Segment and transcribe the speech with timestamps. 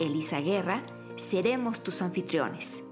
[0.00, 0.82] Elisa Guerra,
[1.16, 2.82] seremos tus anfitriones.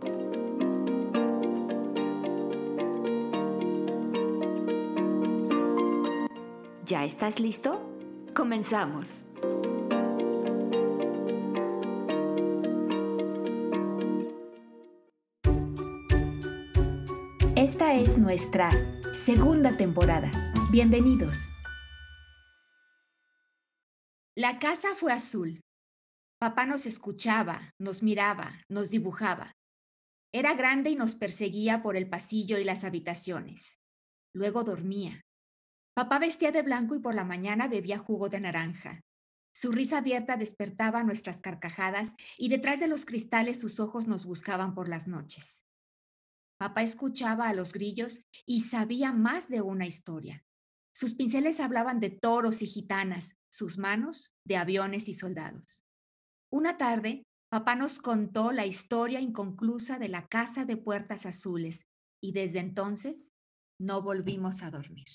[6.84, 7.80] ¿Ya estás listo?
[8.34, 9.24] Comenzamos.
[17.56, 18.70] Esta es nuestra
[19.12, 20.30] segunda temporada.
[20.70, 21.36] Bienvenidos.
[24.34, 25.65] La casa fue azul.
[26.38, 29.56] Papá nos escuchaba, nos miraba, nos dibujaba.
[30.34, 33.78] Era grande y nos perseguía por el pasillo y las habitaciones.
[34.34, 35.22] Luego dormía.
[35.94, 39.00] Papá vestía de blanco y por la mañana bebía jugo de naranja.
[39.54, 44.74] Su risa abierta despertaba nuestras carcajadas y detrás de los cristales sus ojos nos buscaban
[44.74, 45.64] por las noches.
[46.58, 50.44] Papá escuchaba a los grillos y sabía más de una historia.
[50.92, 55.85] Sus pinceles hablaban de toros y gitanas, sus manos de aviones y soldados.
[56.50, 61.82] Una tarde, papá nos contó la historia inconclusa de la casa de puertas azules
[62.22, 63.32] y desde entonces
[63.80, 65.06] no volvimos a dormir.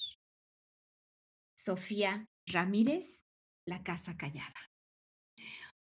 [1.57, 3.23] Sofía Ramírez,
[3.65, 4.71] La Casa Callada.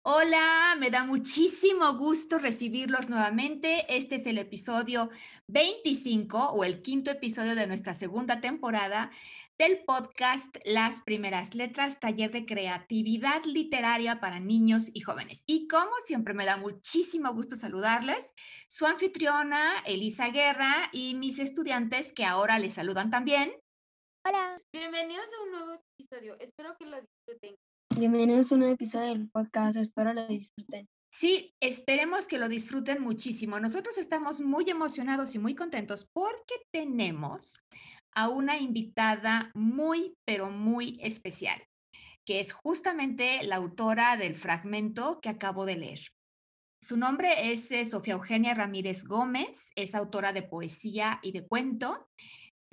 [0.06, 3.86] Hola, me da muchísimo gusto recibirlos nuevamente.
[3.88, 5.10] Este es el episodio
[5.48, 9.12] 25 o el quinto episodio de nuestra segunda temporada
[9.60, 15.44] del podcast Las Primeras Letras, taller de creatividad literaria para niños y jóvenes.
[15.46, 18.34] Y como siempre me da muchísimo gusto saludarles,
[18.68, 23.54] su anfitriona Elisa Guerra y mis estudiantes que ahora les saludan también.
[24.26, 24.60] Hola.
[24.72, 26.36] Bienvenidos a un nuevo episodio.
[26.40, 27.56] Espero que lo disfruten.
[27.96, 29.78] Bienvenidos a un nuevo episodio del podcast.
[29.78, 30.90] Espero lo disfruten.
[31.12, 33.60] Sí, esperemos que lo disfruten muchísimo.
[33.60, 37.60] Nosotros estamos muy emocionados y muy contentos porque tenemos
[38.16, 41.62] a una invitada muy, pero muy especial,
[42.26, 46.00] que es justamente la autora del fragmento que acabo de leer.
[46.82, 52.10] Su nombre es eh, Sofía Eugenia Ramírez Gómez, es autora de poesía y de cuento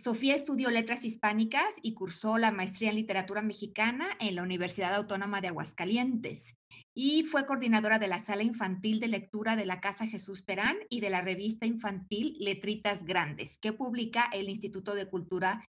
[0.00, 5.42] Sofía estudió letras hispánicas y cursó la maestría en literatura mexicana en la Universidad Autónoma
[5.42, 6.54] de Aguascalientes
[6.94, 11.00] y fue coordinadora de la sala infantil de lectura de la Casa Jesús Terán y
[11.00, 15.68] de la revista infantil Letritas Grandes, que publica el Instituto de Cultura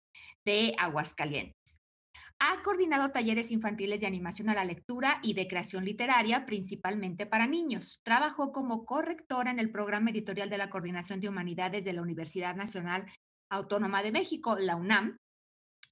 [0.45, 1.81] de Aguascalientes.
[2.39, 7.45] Ha coordinado talleres infantiles de animación a la lectura y de creación literaria, principalmente para
[7.45, 8.00] niños.
[8.03, 12.56] Trabajó como correctora en el programa editorial de la Coordinación de Humanidades de la Universidad
[12.56, 13.06] Nacional
[13.55, 15.17] Autónoma de México, la UNAM,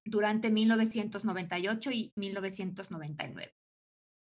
[0.04, 3.54] durante 1998 y 1999.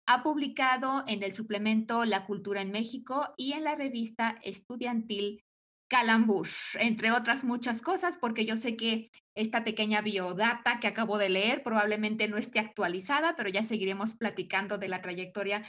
[0.09, 5.43] Ha publicado en el suplemento La Cultura en México y en la revista estudiantil
[5.89, 6.49] Calambur,
[6.81, 11.63] entre otras muchas cosas, porque yo sé que esta pequeña biodata que acabo de leer
[11.63, 15.65] probablemente no esté actualizada, pero ya seguiremos platicando de la trayectoria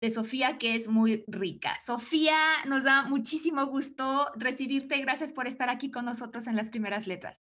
[0.00, 1.78] de Sofía, que es muy rica.
[1.80, 4.98] Sofía, nos da muchísimo gusto recibirte.
[5.00, 7.40] Gracias por estar aquí con nosotros en las primeras letras.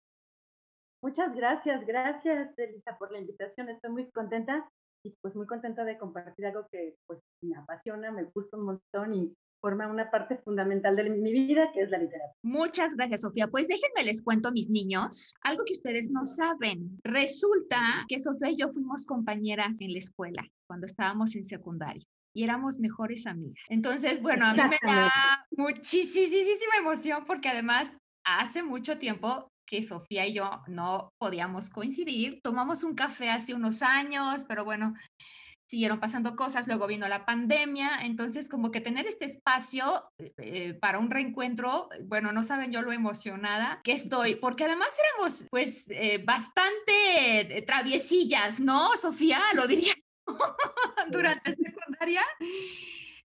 [1.01, 3.69] Muchas gracias, gracias Elisa por la invitación.
[3.69, 4.67] Estoy muy contenta
[5.03, 9.13] y pues muy contenta de compartir algo que pues me apasiona, me gusta un montón
[9.13, 12.35] y forma una parte fundamental de mi vida, que es la literatura.
[12.43, 13.47] Muchas gracias, Sofía.
[13.47, 16.99] Pues déjenme les cuento mis niños algo que ustedes no saben.
[17.03, 22.05] Resulta que Sofía y yo fuimos compañeras en la escuela cuando estábamos en secundaria
[22.35, 23.65] y éramos mejores amigas.
[23.69, 25.11] Entonces, bueno, a mí me da
[25.51, 32.41] muchísima emoción porque además hace mucho tiempo que Sofía y yo no podíamos coincidir.
[32.43, 34.93] Tomamos un café hace unos años, pero bueno,
[35.67, 40.03] siguieron pasando cosas, luego vino la pandemia, entonces como que tener este espacio
[40.37, 45.47] eh, para un reencuentro, bueno, no saben yo lo emocionada que estoy, porque además éramos
[45.49, 49.39] pues eh, bastante traviesillas, ¿no, Sofía?
[49.55, 49.93] Lo diría
[51.11, 51.55] durante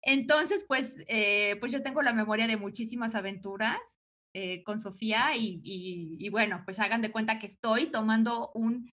[0.02, 4.00] Entonces, pues, eh, pues yo tengo la memoria de muchísimas aventuras
[4.34, 8.92] eh, con Sofía y, bueno, pues hagan de cuenta que estoy tomando un,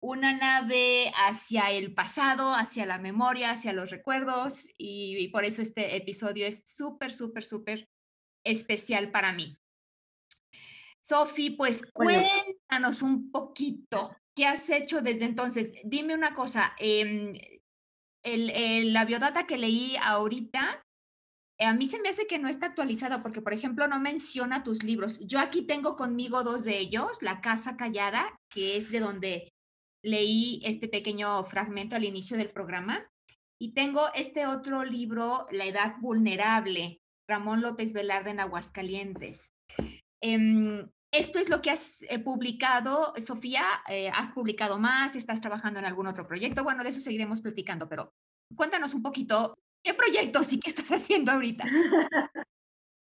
[0.00, 5.96] una nave hacia el pasado, hacia la memoria, hacia los recuerdos y, por eso este
[5.96, 7.88] episodio es súper, súper, súper
[8.44, 9.56] especial para mí.
[11.00, 15.72] Sofi, pues cuéntanos un poquito ¿Qué has hecho desde entonces?
[15.82, 17.32] Dime una cosa, em,
[18.34, 20.84] el, la biodata que leí ahorita
[21.60, 24.84] a mí se me hace que no está actualizado porque, por ejemplo, no menciona tus
[24.84, 25.18] libros.
[25.20, 29.52] Yo aquí tengo conmigo dos de ellos, La Casa Callada, que es de donde
[30.04, 33.10] leí este pequeño fragmento al inicio del programa,
[33.60, 39.50] y tengo este otro libro, La Edad Vulnerable, Ramón López Velarde en Aguascalientes.
[40.22, 43.62] Em, esto es lo que has eh, publicado, Sofía.
[43.88, 45.16] Eh, ¿Has publicado más?
[45.16, 46.64] ¿Estás trabajando en algún otro proyecto?
[46.64, 48.12] Bueno, de eso seguiremos platicando, pero
[48.54, 51.64] cuéntanos un poquito, ¿qué proyectos y qué estás haciendo ahorita?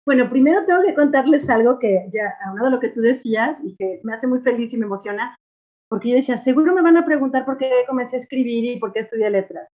[0.07, 3.75] Bueno, primero tengo que contarles algo que ya, aunado a lo que tú decías y
[3.75, 5.35] que me hace muy feliz y me emociona,
[5.89, 8.93] porque yo decía, seguro me van a preguntar por qué comencé a escribir y por
[8.93, 9.69] qué estudié letras.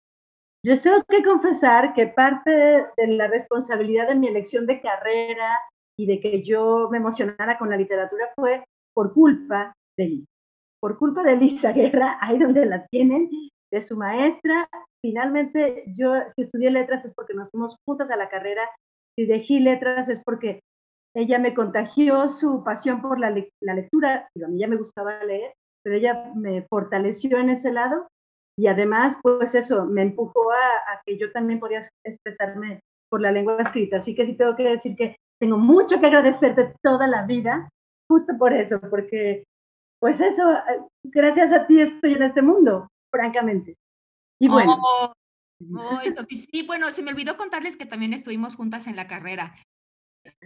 [0.65, 5.59] Yo tengo que confesar que parte de la responsabilidad de mi elección de carrera
[6.01, 8.65] y de que yo me emocionara con la literatura fue
[8.95, 10.33] por culpa de Lisa.
[10.81, 13.29] Por culpa de Lisa Guerra, ahí donde la tienen,
[13.71, 14.67] de su maestra.
[15.05, 18.63] Finalmente, yo si estudié letras es porque nos fuimos juntas a la carrera.
[19.15, 20.61] Si dejé letras es porque
[21.15, 24.31] ella me contagió su pasión por la, la lectura.
[24.43, 25.53] a mí ya me gustaba leer,
[25.85, 28.09] pero ella me fortaleció en ese lado
[28.59, 32.81] y además, pues eso, me empujó a, que yo también podía expresarme
[33.11, 33.99] por la lengua escrita.
[33.99, 37.69] Así que sí tengo que decir que tengo mucho que agradecerte toda la vida,
[38.09, 39.45] justo por eso, porque
[39.99, 40.43] pues eso,
[41.05, 43.77] gracias a ti estoy en este mundo, francamente.
[44.41, 44.77] Y bueno.
[44.81, 45.13] Oh,
[45.77, 49.55] oh, sí, bueno, se me olvidó contarles que también estuvimos juntas en la carrera.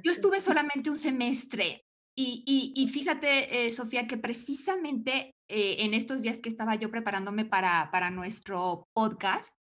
[0.03, 1.83] Yo estuve solamente un semestre
[2.17, 7.91] y, fíjate, eh, Sofía, que precisamente eh, en estos días que estaba yo preparándome para,
[7.91, 9.57] para nuestro podcast,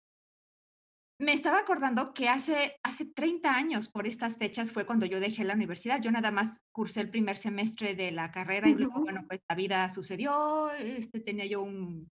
[1.23, 5.43] me estaba acordando que hace, hace 30 años, por estas fechas, fue cuando yo dejé
[5.43, 6.01] la universidad.
[6.01, 9.55] Yo nada más cursé el primer semestre de la carrera y luego, bueno, pues la
[9.55, 12.11] vida sucedió, este, tenía yo un,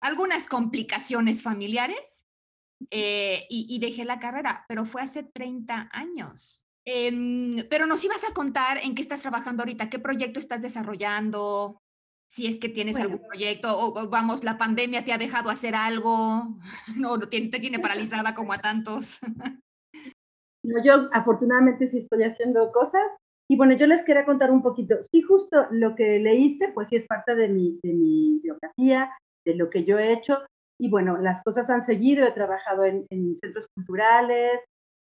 [0.00, 2.24] algunas complicaciones familiares
[2.90, 6.64] eh, y, y, dejé la carrera, pero fue hace 30 años.
[6.84, 11.82] Em, pero nos ibas a contar en qué estás trabajando ahorita, qué proyecto estás desarrollando,
[12.28, 16.56] si es que tienes algún proyecto, o, vamos, la pandemia te ha dejado hacer algo,
[16.96, 19.20] no, te, te tiene paralizada como a tantos.
[20.66, 23.16] No, yo afortunadamente sí estoy haciendo cosas.
[23.48, 24.96] Y bueno, yo les quería contar un poquito.
[25.12, 29.12] Sí, justo lo que leíste, pues sí es parte de mi, de mi biografía,
[29.46, 30.38] de lo que yo he hecho.
[30.80, 32.26] Y bueno, las cosas han seguido.
[32.26, 34.60] He trabajado en, en centros culturales,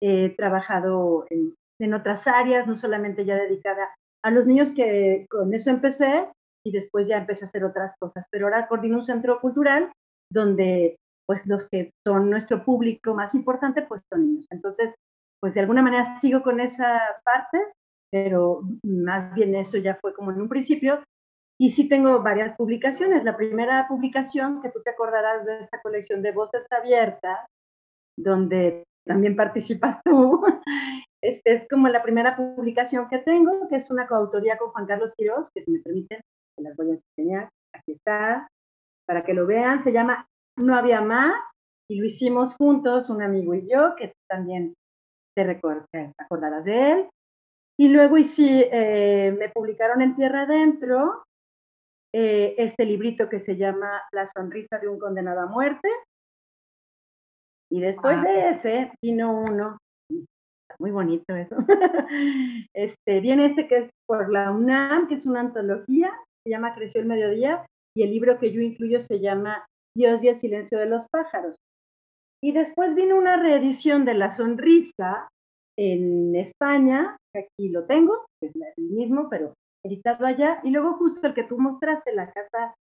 [0.02, 3.88] he trabajado en, en, otras áreas, no solamente ya dedicada
[4.22, 6.28] a los niños, que con eso empecé,
[6.66, 8.26] y después ya empecé a hacer otras cosas.
[8.30, 9.92] Pero ahora coordino un centro cultural
[10.32, 14.46] donde pues los que son nuestro público más importante pues son niños.
[14.50, 14.94] Entonces,
[15.40, 17.58] pues de alguna manera sigo con esa parte,
[18.10, 21.04] pero más bien eso ya fue como en un principio.
[21.58, 23.22] Y sí tengo varias publicaciones.
[23.22, 27.46] La primera publicación, que tú te acordarás de esta colección de voces abiertas,
[28.18, 30.44] donde también participas tú,
[31.22, 35.12] es, es como la primera publicación que tengo, que es una coautoría con Juan Carlos
[35.16, 36.20] Quiroz, que si me permiten,
[36.62, 37.50] las voy a enseñar.
[37.72, 38.48] Aquí está,
[39.06, 39.82] para que lo vean.
[39.84, 40.26] Se llama
[40.56, 41.34] No había más
[41.88, 44.74] y lo hicimos juntos, un amigo y yo, que también
[45.36, 45.42] te,
[46.18, 47.08] acordarás de él.
[47.78, 51.24] Y luego eh, me publicaron en Tierra Adentro
[52.14, 55.88] eh, este librito que se llama La sonrisa de un condenado a muerte.
[57.70, 59.76] Y después de ese vino uno,
[60.78, 61.56] muy bonito eso.
[62.74, 66.12] este, viene este que es por la UNAM, que es una antología
[66.46, 70.28] se llama Creció el Mediodía y el libro que yo incluyo se llama Dios y
[70.28, 71.56] el silencio de los pájaros.
[72.40, 75.28] Y después vino una reedición de La Sonrisa
[75.76, 80.60] en España, que aquí lo tengo, que es el mismo, pero editado allá.
[80.62, 82.74] Y luego justo el que tú mostraste, La Casa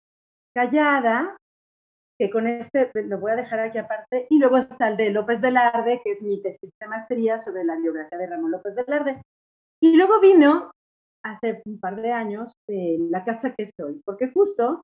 [0.56, 1.36] Callada,
[2.18, 4.26] que con este lo voy a dejar aquí aparte.
[4.28, 7.76] Y luego está el de López Velarde, que es mi tesis de maestría sobre la
[7.76, 9.22] biografía de Ramón López Velarde.
[9.80, 10.72] Y luego vino
[11.24, 14.82] hace un par de años de la casa que soy, porque justo,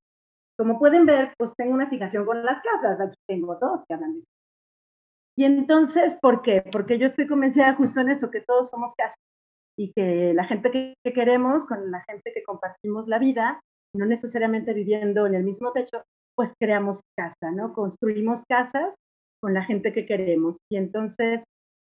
[0.57, 3.97] como pueden ver, pues tengo una fijación con las casas, aquí tengo dos que
[5.37, 6.63] Y entonces, ¿por qué?
[6.73, 9.17] Porque yo estoy convencida justo en eso, que todos somos casa
[9.79, 13.61] y que la gente que, queremos, con la gente que compartimos la vida,
[13.95, 16.03] no necesariamente viviendo en el mismo techo,
[16.37, 17.73] pues creamos casa, ¿no?
[17.73, 18.95] Construimos casas
[19.41, 20.57] con la gente que queremos.
[20.71, 21.45] Y entonces,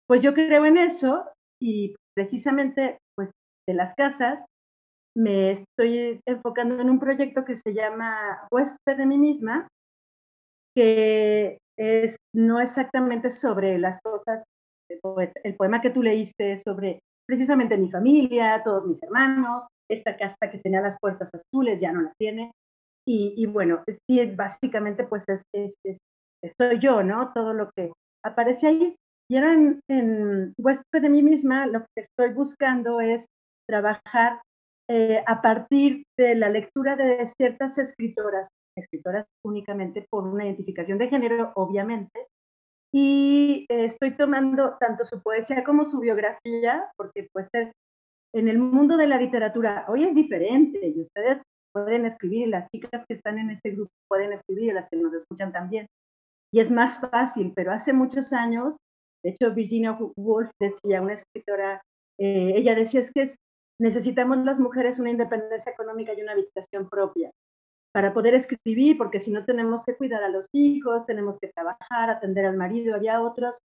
[0.07, 1.25] pues yo creo en eso
[1.61, 2.97] y precisamente
[3.67, 4.43] de las casas,
[5.15, 9.67] me estoy enfocando en un proyecto que se llama Huésped de mí misma,
[10.75, 14.43] que es no exactamente sobre las cosas,
[14.89, 20.59] el poema que tú leíste sobre precisamente mi familia, todos mis hermanos, esta casa que
[20.59, 22.51] tenía las puertas azules ya no las tiene.
[23.07, 25.97] Y, bueno, sí, básicamente pues es, es,
[26.57, 27.33] soy yo, ¿no?
[27.33, 27.91] Todo lo que
[28.23, 28.95] aparece ahí.
[29.29, 33.25] y ahora en, en Huésped de mí misma lo que estoy buscando es
[33.71, 34.41] trabajar
[34.89, 41.07] eh, a partir de la lectura de ciertas escritoras, escritoras únicamente por una identificación de
[41.07, 42.27] género, obviamente,
[42.93, 47.47] y eh, estoy tomando tanto su poesía como su biografía, porque pues
[48.33, 51.41] en el mundo de la literatura hoy es diferente y ustedes
[51.73, 55.53] pueden escribir, las chicas que están en este grupo pueden escribir, las que nos escuchan
[55.53, 55.87] también,
[56.53, 58.75] y es más fácil, pero hace muchos años,
[59.23, 61.81] de hecho Virginia Woolf decía, una escritora,
[62.19, 63.21] eh, ella decía es que
[63.81, 67.31] necesitamos las mujeres una independencia económica y una habitación propia
[67.91, 72.09] para poder escribir, porque si no tenemos que cuidar a los hijos, tenemos que trabajar,
[72.09, 73.57] atender al marido, había otros,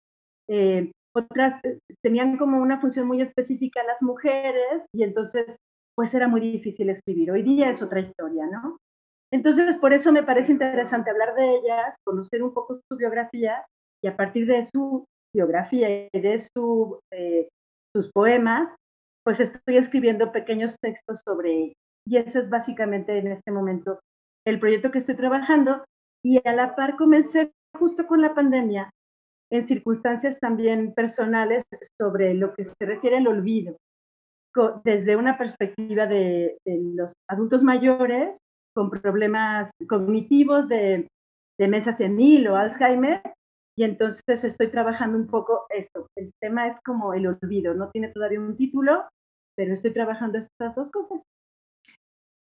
[0.49, 5.56] eh, otras eh, tenían como una función muy específica las mujeres y entonces
[5.94, 7.30] pues era muy difícil escribir.
[7.30, 8.78] Hoy día es otra historia, ¿no?
[9.32, 13.64] Entonces, por eso me parece interesante hablar de ellas, conocer un poco su biografía
[14.02, 15.04] y a partir de su
[15.35, 17.49] biografía y de su, eh,
[17.94, 18.75] sus poemas,
[19.26, 21.76] pues estoy escribiendo pequeños textos sobre ellos.
[22.06, 23.99] Y ese es básicamente en este momento
[24.47, 25.85] el proyecto que estoy trabajando.
[26.25, 28.88] Y a la par comencé justo con la pandemia
[29.50, 31.64] en circunstancias también personales
[32.00, 33.76] sobre lo que se refiere al olvido,
[34.85, 38.38] desde una perspectiva de, los adultos mayores
[38.76, 41.09] con problemas cognitivos de,
[41.59, 43.23] de mesa senil o Alzheimer.
[43.76, 46.06] Y entonces estoy trabajando un poco esto.
[46.16, 49.04] El tema es como el olvido, no tiene todavía un título,
[49.56, 51.20] pero estoy trabajando estas dos cosas.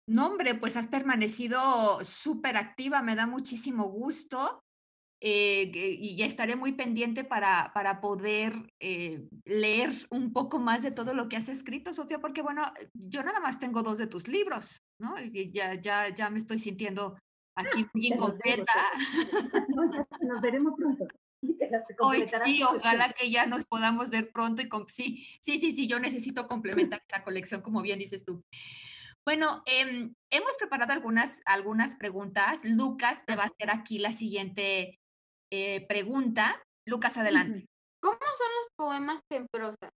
[0.09, 4.61] No, hombre, pues has permanecido súper activa, me da muchísimo gusto.
[5.19, 10.91] Eh, y ya estaré muy pendiente para, para poder eh, leer un poco más de
[10.91, 12.61] todo lo que has escrito, Sofía, porque bueno,
[12.93, 15.15] yo nada más tengo dos de tus libros, ¿no?
[15.19, 17.17] Y ya, ya, ya me estoy sintiendo
[17.55, 18.73] aquí muy incompleta.
[20.21, 21.07] Nos veremos pronto.
[21.99, 24.87] Hoy sí, ojalá que ya nos podamos ver pronto y con...
[24.87, 28.43] sí, sí, sí, sí, yo necesito complementar esa colección, como bien dices tú.
[29.27, 32.63] Bueno, em, hemos preparado algunas, algunas preguntas.
[32.63, 34.97] Lucas te va a hacer aquí la siguiente
[35.51, 36.63] eh, pregunta.
[36.87, 37.65] Lucas, adelante.
[38.01, 39.89] ¿Cómo son los poemas en prosa?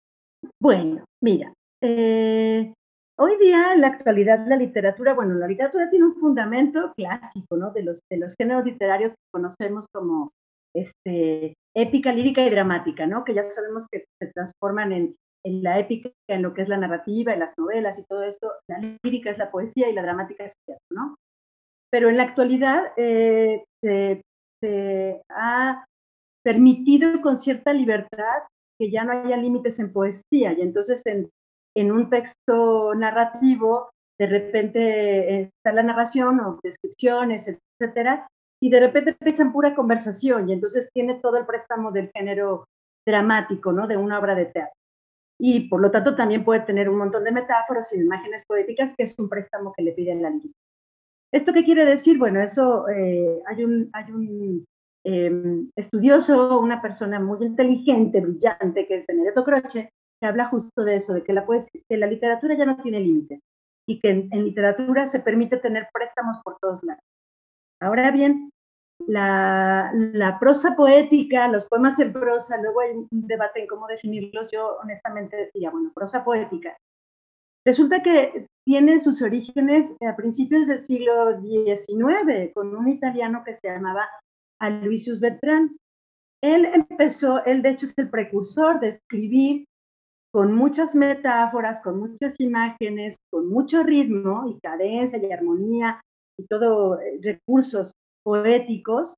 [0.61, 2.73] Bueno, mira, eh,
[3.19, 7.71] hoy día en la actualidad la literatura, bueno, la literatura tiene un fundamento clásico, ¿no?
[7.71, 10.33] De los, de los géneros literarios que conocemos como
[10.75, 13.25] este, épica, lírica y dramática, ¿no?
[13.25, 17.33] Que ya sabemos que se transforman en, la épica, en lo que es la narrativa,
[17.33, 18.53] en las novelas y todo esto.
[18.69, 21.17] La lírica es la poesía y la dramática es teatro, ¿no?
[21.91, 25.85] Pero en la actualidad eh, se, ha
[26.45, 28.43] permitido con cierta libertad
[28.79, 31.31] que ya no haya límites en poesía y entonces en,
[31.91, 38.29] un texto narrativo de repente está la narración o descripciones, etcétera,
[38.61, 42.69] y de repente empiezan pura conversación y entonces tiene todo el préstamo del género
[43.07, 43.87] dramático, ¿no?
[43.87, 44.75] De una obra de teatro.
[45.39, 49.05] Y por lo tanto también puede tener un montón de metáforas y imágenes poéticas, que
[49.05, 50.55] es un préstamo que le piden la lírica.
[51.33, 52.19] ¿Esto qué quiere decir?
[52.19, 53.91] Bueno, eso eh, hay un,
[55.05, 59.91] em, estudioso, una persona muy inteligente, brillante, que es Benedetto Croce,
[60.21, 61.47] que habla justo de eso, de que la,
[61.89, 63.41] que la literatura ya no tiene límites
[63.89, 67.03] y que en literatura se permite tener préstamos por todos lados.
[67.81, 68.51] Ahora bien,
[69.07, 74.77] la, prosa poética, los poemas en prosa, luego hay un debate en cómo definirlos, yo
[74.83, 76.77] honestamente diría, bueno, prosa poética.
[77.65, 83.69] Resulta que tiene sus orígenes a principios del siglo XIX con un italiano que se
[83.69, 84.09] llamaba
[84.61, 85.77] Aloysius Bertrand.
[86.43, 89.65] Él empezó, él de hecho es el precursor de escribir
[90.33, 96.01] con muchas metáforas, con muchas imágenes, con mucho ritmo y cadencia y armonía,
[96.41, 97.93] y todos eh, recursos
[98.25, 99.15] poéticos,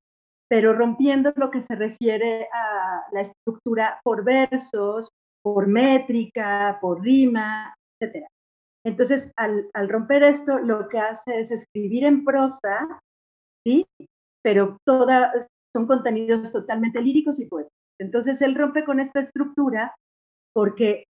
[0.48, 5.10] pero rompiendo lo que se refiere a la estructura por versos,
[5.42, 8.26] por métrica, por rima, etc.
[8.84, 13.00] Entonces, al, al, romper esto, lo que hace es escribir en prosa,
[13.64, 13.86] ¿sí?
[14.42, 15.32] Pero toda,
[15.74, 17.72] son contenidos totalmente líricos y poéticos.
[18.00, 19.94] Entonces, él rompe con esta estructura
[20.54, 21.04] porque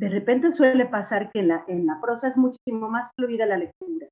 [0.00, 3.56] de repente suele pasar que en la, en la prosa es muchísimo más fluida la
[3.56, 4.08] lectura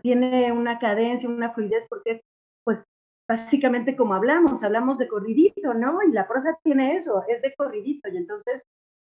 [0.00, 2.20] tiene una cadencia, una fluidez, porque es,
[2.64, 2.82] pues,
[3.28, 6.02] básicamente como hablamos, hablamos de corridito, ¿no?
[6.02, 8.62] Y la prosa tiene eso, es de corridito, y entonces,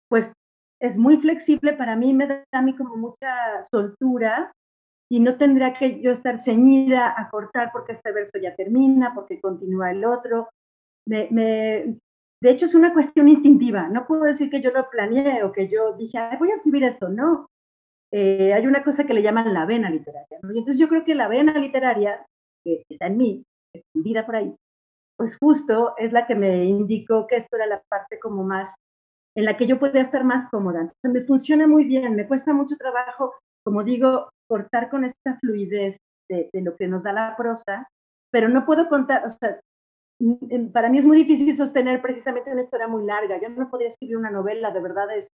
[0.10, 0.32] pues,
[0.82, 4.52] es muy flexible, para mí me da a mí como mucha soltura,
[5.10, 9.40] y no tendría que yo estar ceñida a cortar porque este verso ya termina, porque
[9.40, 10.50] continúa el otro.
[11.06, 13.88] Me, de hecho, es una cuestión instintiva.
[13.90, 17.10] No puedo decir que yo lo planeé o que yo dije, voy a escribir esto.
[17.10, 17.48] No,
[18.16, 20.40] eh, hay una cosa que le llaman la vena literaria.
[20.44, 22.24] Y entonces yo creo que la vena literaria,
[22.64, 23.44] que está en mí,
[23.74, 24.56] escondida por ahí,
[25.18, 28.76] pues justo es la que me indicó que esto era la parte como más
[29.36, 30.82] en la que yo podía estar más cómoda.
[30.82, 33.34] Entonces me funciona muy bien, me cuesta mucho trabajo,
[33.66, 35.98] como digo, cortar con esta fluidez
[36.30, 37.88] de, de lo que nos da la prosa,
[38.32, 39.60] pero no puedo contar, o sea,
[40.72, 43.40] para mí es muy difícil sostener precisamente una historia muy larga.
[43.42, 45.30] Yo no podría escribir una novela, de verdad es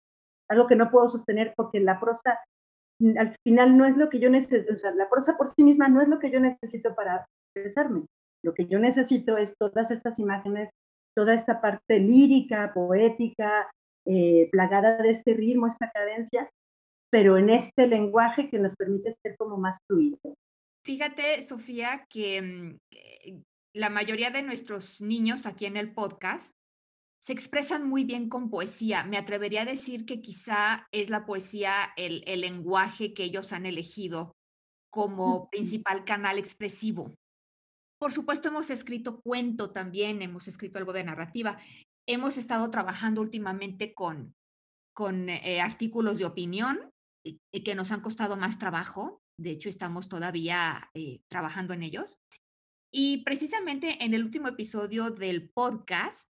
[0.50, 2.57] algo que no puedo sostener porque la prosa mm,
[3.18, 5.88] al final no es lo que yo necesito, o sea, la prosa por sí misma
[5.88, 8.06] no es lo que yo necesito para expresarme.
[8.44, 10.70] Lo que yo necesito es todas estas imágenes,
[11.16, 13.70] toda esta parte lírica, poética,
[14.06, 16.50] eh, plagada de este ritmo, esta cadencia,
[17.12, 20.18] pero en este lenguaje que nos permite ser como más fluido.
[20.86, 23.42] Fíjate, Sofía, que mm, eh,
[23.74, 26.57] la mayoría de nuestros niños aquí en el podcast
[27.20, 29.04] se expresan muy bien con poesía.
[29.04, 33.66] Me atrevería a decir que quizá es la poesía el, el lenguaje que ellos han
[33.66, 34.36] elegido
[34.90, 37.14] como principal canal expresivo.
[38.00, 41.58] Por supuesto, hemos escrito cuento también, hemos escrito algo de narrativa.
[42.08, 44.36] Hemos estado trabajando últimamente con,
[44.94, 46.92] con eh, artículos de opinión
[47.26, 49.22] y, que nos han costado más trabajo.
[49.40, 52.18] De hecho, estamos todavía eh, trabajando en ellos.
[52.92, 56.30] Y precisamente en el último episodio del podcast,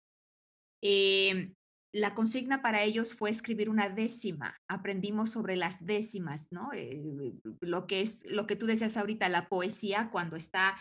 [0.82, 1.54] em,
[1.94, 4.56] la consigna para ellos fue escribir una décima.
[4.70, 6.70] Aprendimos sobre las décimas, ¿no?
[6.74, 10.78] Eh, lo que es lo que tú decías ahorita, la poesía cuando está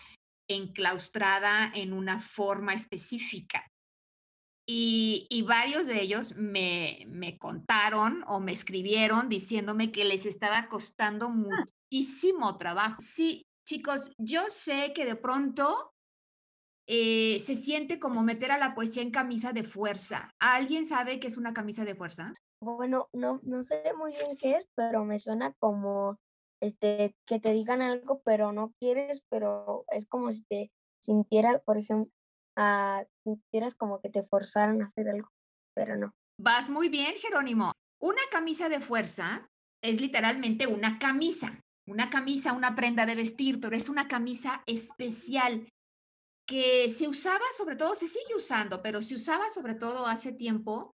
[0.50, 3.66] enclaustrada en una forma específica.
[4.70, 10.68] Y, y varios de ellos me, me, contaron o me escribieron diciéndome que les estaba
[10.68, 11.64] costando ah.
[11.90, 13.00] muchísimo trabajo.
[13.00, 15.94] Sí, chicos, yo sé que de pronto
[16.90, 20.34] eh, se siente como meter a la poesía en camisa de fuerza.
[20.38, 22.32] ¿Alguien sabe qué es una camisa de fuerza?
[22.62, 26.18] Bueno, no, no sé muy bien qué es, pero me suena como
[26.62, 30.72] este, que te digan algo, pero no quieres, pero es como si te
[31.04, 32.10] sintieras, por ejemplo,
[32.58, 35.28] uh, sintieras como que te forzaran a hacer algo,
[35.74, 36.14] pero no.
[36.40, 37.72] Vas muy bien, Jerónimo.
[38.00, 39.46] Una camisa de fuerza
[39.84, 45.68] es literalmente una camisa, una camisa, una prenda de vestir, pero es una camisa especial
[46.48, 50.96] que se usaba sobre todo, se sigue usando, pero se usaba sobre todo hace tiempo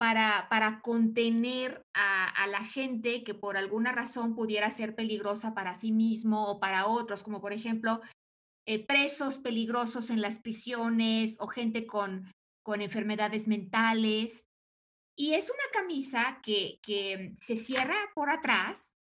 [0.00, 5.92] para, para contener a, la gente que por alguna razón pudiera ser peligrosa para sí
[5.92, 8.00] mismo o para otros, como por ejemplo
[8.66, 14.46] eh, presos peligrosos en las prisiones o gente con, con enfermedades mentales.
[15.14, 18.94] Y es una camisa que, que se cierra por atrás,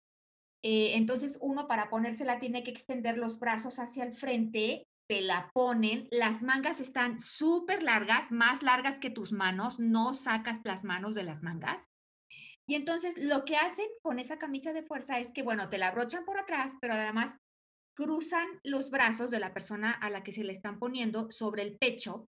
[0.63, 5.51] eh, entonces uno para ponérsela tiene que extender los brazos hacia el frente te la
[5.53, 11.15] ponen, las mangas están súper largas, más largas que tus manos, no sacas las manos
[11.15, 11.89] de las mangas.
[12.67, 15.89] Y entonces lo que hacen con esa camisa de fuerza es que, bueno, te la
[15.89, 17.37] abrochan por atrás, pero además
[17.95, 21.77] cruzan los brazos de la persona a la que se le están poniendo sobre el
[21.77, 22.27] pecho.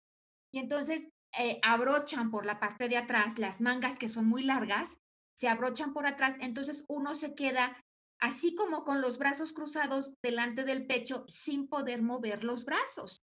[0.53, 1.09] Y entonces
[1.39, 4.99] eh, abrochan por la parte de atrás las mangas que son muy largas,
[5.35, 7.77] se abrochan por atrás, entonces uno se queda
[8.21, 13.25] así como con los brazos cruzados delante del pecho sin poder mover los brazos.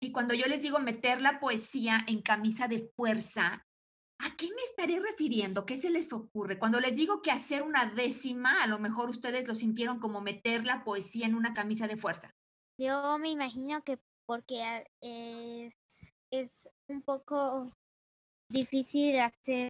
[0.00, 3.66] Y cuando yo les digo meter la poesía en camisa de fuerza,
[4.20, 5.66] ¿a qué me estaré refiriendo?
[5.66, 6.58] ¿Qué se les ocurre?
[6.58, 10.64] Cuando les digo que hacer una décima, a lo mejor ustedes lo sintieron como meter
[10.64, 12.34] la poesía en una camisa de fuerza.
[12.78, 15.74] Yo me imagino que porque es,
[16.30, 17.72] es un poco
[18.48, 19.67] difícil hacer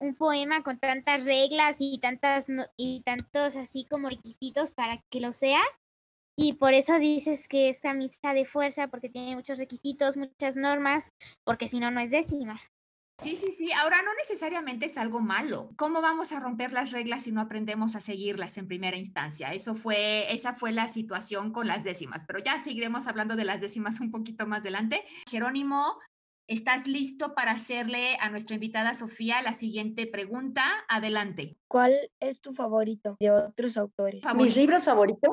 [0.00, 5.32] un poema con tantas reglas y tantas y tantos así como requisitos para que lo
[5.32, 5.60] sea.
[6.36, 11.10] Y por eso dices que es camisa de fuerza, porque tiene muchos requisitos, muchas normas,
[11.44, 12.60] porque si no, no es décima.
[13.20, 13.72] Sí, sí, sí.
[13.72, 15.72] Ahora no necesariamente es algo malo.
[15.74, 19.52] ¿Cómo vamos a romper las reglas si no aprendemos a seguirlas en primera instancia?
[19.52, 23.60] Eso fue, esa fue la situación con las décimas, pero ya seguiremos hablando de las
[23.60, 25.04] décimas un poquito más adelante.
[25.28, 25.98] Jerónimo,
[26.48, 30.62] ¿Estás listo para hacerle a nuestra invitada Sofía la siguiente pregunta?
[30.88, 31.58] Adelante.
[31.68, 34.22] ¿Cuál es tu favorito de otros autores?
[34.34, 35.30] ¿Mis libros favoritos?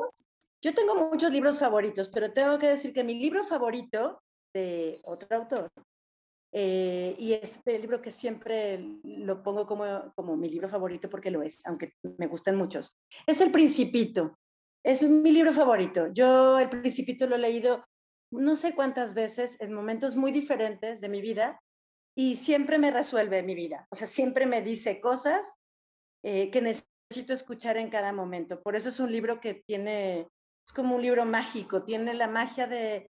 [0.60, 4.20] Yo tengo muchos libros favoritos, pero tengo que decir que mi libro favorito
[4.52, 5.72] de otro autor,
[6.52, 11.30] eh, y es el libro que siempre lo pongo como, como mi libro favorito porque
[11.30, 12.94] lo es, aunque me gustan muchos,
[13.26, 14.36] es El Principito.
[14.84, 16.12] Es mi libro favorito.
[16.12, 17.86] Yo El Principito lo he leído
[18.30, 21.60] no sé cuántas veces en momentos muy diferentes de mi vida
[22.16, 23.86] y siempre me resuelve mi vida.
[23.90, 25.54] O sea, siempre me dice cosas
[26.22, 28.62] eh, que necesito escuchar en cada momento.
[28.62, 30.28] Por eso es un libro que tiene,
[30.66, 33.10] es como un libro mágico, tiene la magia de,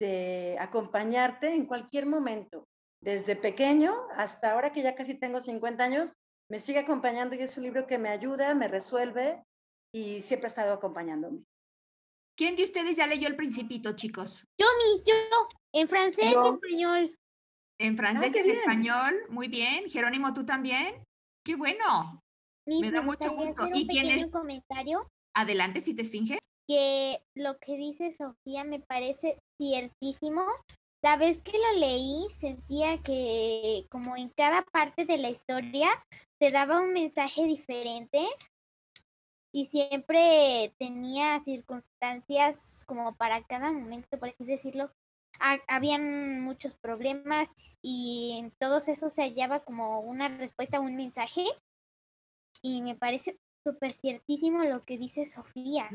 [0.00, 2.66] de acompañarte en cualquier momento.
[3.02, 6.12] Desde pequeño hasta ahora que ya casi tengo 50 años,
[6.48, 9.44] me sigue acompañando y es un libro que me ayuda, me resuelve
[9.92, 11.44] y siempre ha estado acompañándome.
[12.36, 14.46] ¿Quién de ustedes ya leyó El Principito, chicos?
[14.58, 15.48] Yo, mis, yo.
[15.72, 17.18] En francés y español.
[17.78, 19.88] En francés qué y en español, muy bien.
[19.88, 21.02] Jerónimo, ¿tú también?
[21.44, 22.20] Qué bueno.
[22.66, 23.62] Me da mucho gusto.
[23.62, 24.30] hacer ¿Y un quién es?
[24.30, 26.38] comentario Adelante, si te esfinge.
[26.68, 30.44] que lo que dice Sofía me parece ciertísimo.
[31.02, 35.88] La vez que lo leí sentía que como en cada parte de la historia
[36.40, 38.26] te daba un mensaje diferente
[39.56, 44.90] y siempre tenía circunstancias como para cada momento, por así decirlo.
[45.40, 51.42] Ha- habían muchos problemas y en todos esos se hallaba como una respuesta, un mensaje
[52.60, 55.90] y me parece súper ciertísimo lo que dice Sofía.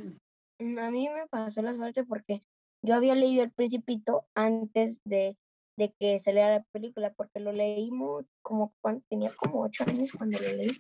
[0.60, 2.42] Mm, A mí me pasó la suerte porque
[2.84, 5.38] yo había leído El Principito antes de,
[5.78, 8.74] de que saliera la película, porque lo leí mu- como
[9.08, 10.72] tenía como ocho años cuando lo leí.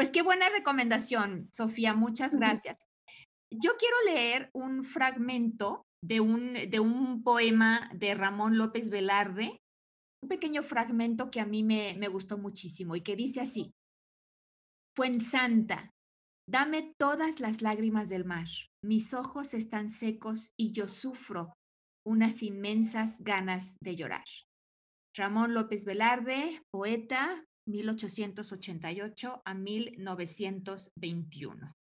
[0.00, 2.86] Pues qué buena recomendación, Sofía, muchas gracias.
[3.52, 9.58] Yo quiero leer un fragmento de un, de un poema de Ramón López Velarde,
[10.22, 13.72] un pequeño fragmento que a mí me, me gustó muchísimo y que dice así,
[14.96, 15.90] Fuensanta,
[16.48, 18.48] dame todas las lágrimas del mar,
[18.82, 21.52] mis ojos están secos y yo sufro
[22.06, 24.24] unas inmensas ganas de llorar.
[25.14, 31.74] Ramón López Velarde, poeta, 1888 a 1921.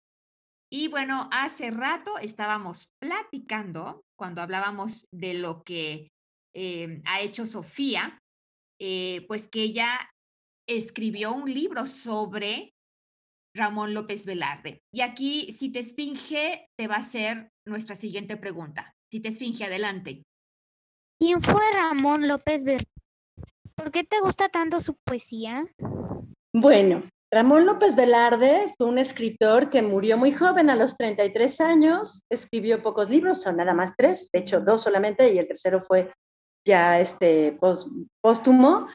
[0.72, 6.12] Y bueno, hace rato estábamos platicando, cuando hablábamos de lo que
[6.54, 8.22] eh, ha hecho Sofía,
[8.80, 10.12] eh, pues que ella
[10.68, 12.74] escribió un libro sobre
[13.56, 14.84] Ramón López Velarde.
[14.94, 18.94] Y aquí, si te esfinge, te va a hacer nuestra siguiente pregunta.
[19.12, 20.24] Si te esfinge, adelante.
[21.20, 22.64] ¿Quién fue Ramón López?
[23.80, 25.66] ¿Por qué te gusta tanto su poesía?
[26.54, 32.24] Bueno, Ramón López Velarde fue un escritor que murió muy joven, a los 33 años,
[32.30, 36.12] escribió pocos libros, son nada más tres, de hecho dos solamente, y el tercero fue
[36.68, 37.90] ya este pós-
[38.22, 38.88] póstumo.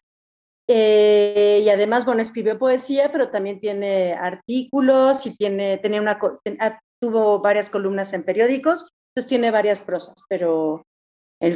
[0.68, 6.18] Eh, y además, bueno, escribió poesía, pero también tiene artículos y tiene, tenía una,
[6.60, 10.82] ah, tuvo varias columnas en periódicos, entonces tiene varias prosas, pero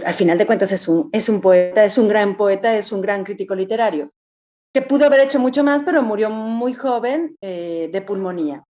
[0.04, 3.00] al final de cuentas es un, es un poeta, es un gran poeta, es un
[3.00, 4.10] gran crítico literario
[4.74, 8.64] que pudo haber hecho mucho más, pero murió muy joven eh, de pulmonía.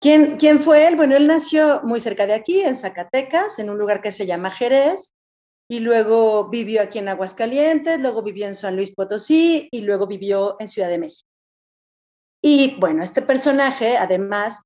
[0.00, 0.96] ¿Quién, ¿Quién fue él?
[0.96, 4.50] Bueno, él nació muy cerca de aquí, en Zacatecas, en un lugar que se llama
[4.50, 5.14] Jerez,
[5.66, 10.56] y luego vivió aquí en Aguascalientes, luego vivió en San Luis Potosí y luego vivió
[10.60, 11.28] en Ciudad de México.
[12.42, 14.62] Y bueno, este personaje, además,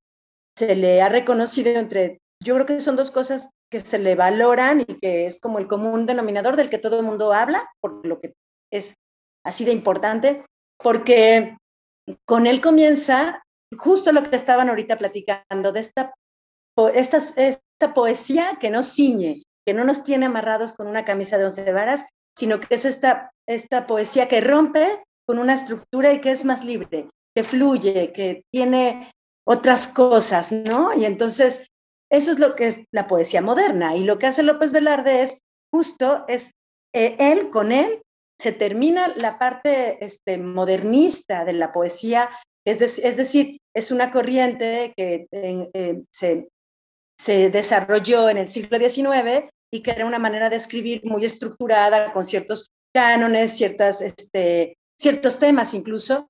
[0.57, 4.81] se le ha reconocido entre, yo creo que son dos cosas que se le valoran
[4.81, 8.19] y que es como el común denominador del que todo el mundo habla, por lo
[8.19, 8.33] que
[8.71, 8.95] es
[9.45, 10.45] así de importante,
[10.77, 11.57] porque
[12.25, 13.43] con él comienza
[13.77, 16.13] justo lo que estaban ahorita platicando, de esta,
[16.93, 21.45] esta, esta poesía que no ciñe, que no nos tiene amarrados con una camisa de
[21.45, 26.31] once varas, sino que es esta, esta poesía que rompe con una estructura y que
[26.31, 29.11] es más libre, que fluye, que tiene
[29.45, 30.93] otras cosas, ¿no?
[30.93, 31.67] Y entonces,
[32.11, 33.95] eso es lo que es la poesía moderna.
[33.95, 35.41] Y lo que hace López Velarde es
[35.71, 36.51] justo, es
[36.93, 38.01] eh, él con él
[38.41, 42.29] se termina la parte este, modernista de la poesía,
[42.65, 46.47] es, es decir, es una corriente que eh, se,
[47.19, 52.13] se desarrolló en el siglo XIX y que era una manera de escribir muy estructurada,
[52.13, 56.25] con ciertos cánones, ciertas, este, ciertos temas incluso.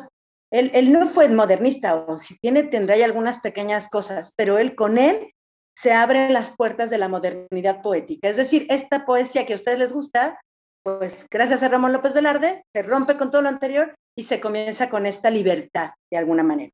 [0.52, 4.76] Él, él no fue modernista, o si tiene, tendrá ahí algunas pequeñas cosas, pero él
[4.76, 5.32] con él
[5.80, 8.28] se abren las puertas de la modernidad poética.
[8.28, 10.38] Es decir, esta poesía que a ustedes les gusta,
[10.84, 14.90] pues gracias a Ramón López Velarde, se rompe con todo lo anterior y se comienza
[14.90, 16.74] con esta libertad, de alguna manera.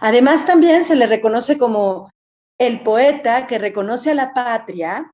[0.00, 2.10] Además, también se le reconoce como
[2.58, 5.08] el poeta que reconoce a la patria,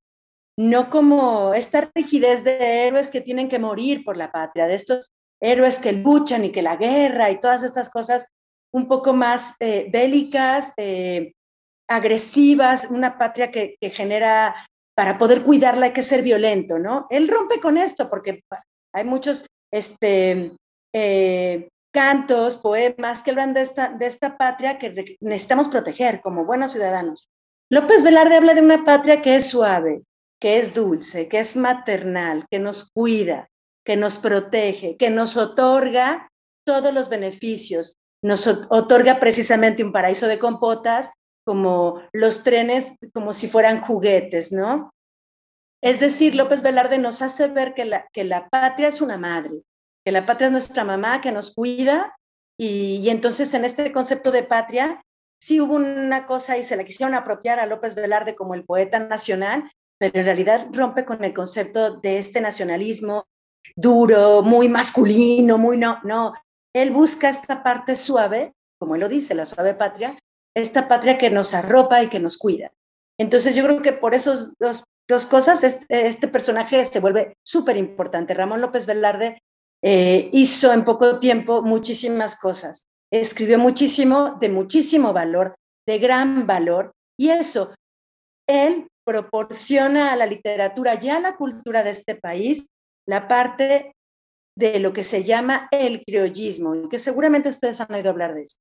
[0.59, 5.12] no como esta rigidez de héroes que tienen que morir por la patria, de estos
[5.38, 8.29] héroes que luchan y que la guerra y todas estas cosas
[8.72, 11.35] un poco más eh, bélicas, eh,
[11.94, 14.55] agresivas, una patria que, que genera,
[14.96, 17.07] para poder cuidarla hay que ser violento, ¿no?
[17.11, 18.42] Él rompe con esto porque
[18.94, 20.57] hay muchos este,
[20.94, 26.72] eh, cantos, poemas que hablan de esta, de esta patria que necesitamos proteger como buenos
[26.72, 27.28] ciudadanos.
[27.70, 30.02] López Velarde habla de una patria que es suave,
[30.40, 33.48] que es dulce, que es maternal, que nos cuida,
[33.85, 36.28] que nos protege, que nos otorga
[36.66, 41.11] todos los beneficios, nos ot- otorga precisamente un paraíso de compotas,
[41.44, 44.90] como los trenes, como si fueran juguetes, ¿no?
[45.83, 49.62] Es decir, López Velarde nos hace ver que la, que la patria es una madre,
[50.05, 52.16] que la patria es nuestra mamá que nos cuida
[52.59, 55.02] y, y entonces en este concepto de patria
[55.42, 59.00] sí hubo una cosa y se la quisieron apropiar a López Velarde como el poeta
[59.00, 63.26] nacional, pero en realidad rompe con el concepto de este nacionalismo
[63.74, 66.33] duro, muy masculino, muy no, no.
[66.72, 70.16] Él busca esta parte suave, como él lo dice, la suave patria,
[70.55, 72.73] esta patria que nos arropa y que nos cuida.
[73.19, 74.85] Entonces yo creo que por esas dos,
[75.27, 78.35] cosas este, este, personaje se vuelve súper importante.
[78.35, 79.43] Ramón López Velarde
[79.83, 86.93] eh, hizo en poco tiempo muchísimas cosas, escribió muchísimo, de muchísimo valor, de gran valor,
[87.19, 87.75] y eso,
[88.49, 92.69] él proporciona a la literatura y a la cultura de este país
[93.07, 93.93] la parte
[94.57, 98.43] de lo que se llama el criollismo, y que seguramente ustedes han oído hablar de
[98.43, 98.57] eso.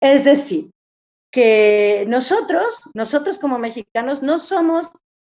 [0.00, 0.70] Es decir,
[1.30, 4.90] que nosotros, nosotros como mexicanos, no somos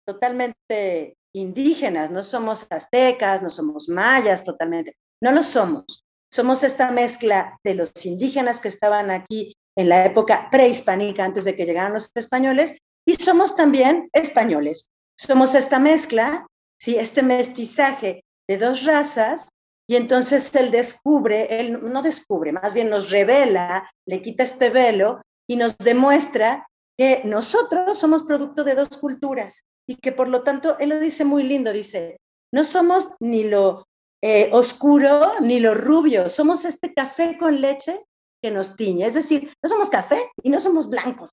[0.06, 6.04] totalmente indígenas, no somos aztecas, no somos mayas totalmente, no lo somos.
[6.32, 11.56] Somos esta mezcla de los indígenas que estaban aquí en la época prehispánica, antes de
[11.56, 14.90] que llegaran los españoles, y somos también españoles.
[15.18, 16.46] Somos esta mezcla,
[16.80, 16.98] ¿sí?
[16.98, 19.50] este mestizaje de dos razas,
[19.88, 25.22] y entonces él descubre, él no descubre, más bien nos revela, le quita este velo
[25.50, 30.78] y nos demuestra que nosotros somos producto de dos culturas y que por lo tanto,
[30.78, 32.20] él lo dice muy lindo, dice,
[32.54, 33.88] no somos ni lo
[34.22, 38.06] eh, oscuro ni lo rubio, somos este café con leche
[38.44, 41.32] que nos tiñe, es decir, no somos café y no somos blancos,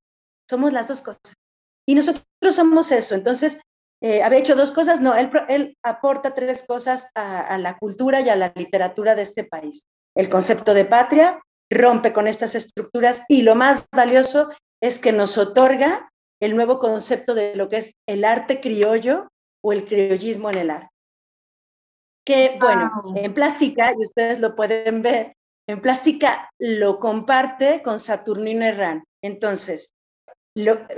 [0.49, 1.35] somos las dos cosas.
[1.87, 3.61] Y nosotros somos eso, entonces,
[4.01, 8.21] eh, había hecho dos cosas, no, él, él aporta tres cosas a, a la cultura
[8.23, 9.87] y a la literatura de este país.
[10.15, 11.39] El concepto de patria,
[11.71, 14.51] rompe con estas estructuras y lo más valioso
[14.81, 19.29] es que nos otorga el nuevo concepto de lo que es el arte criollo
[19.65, 20.91] o el criollismo en el arte.
[22.25, 25.35] Que bueno, en plástica, y ustedes lo pueden ver,
[25.69, 29.05] en plástica lo comparte con Saturnino Herrán.
[29.23, 29.95] Entonces,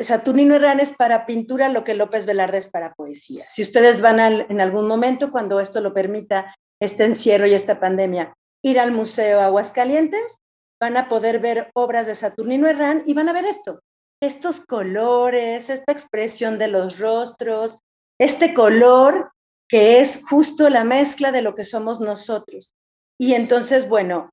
[0.00, 3.44] Saturnino Herrán es para pintura lo que López Velarde es para poesía.
[3.48, 8.34] Si ustedes van en algún momento, cuando esto lo permita, este encierro y esta pandemia,
[8.62, 10.38] ir al Museo Aguascalientes,
[10.80, 13.80] van a poder ver obras de Saturnino Herrán y van a ver esto,
[14.20, 17.80] estos colores, esta expresión de los rostros,
[18.20, 19.32] este color
[19.68, 22.74] que es justo la mezcla de lo que somos nosotros.
[23.20, 24.30] Y entonces, bueno,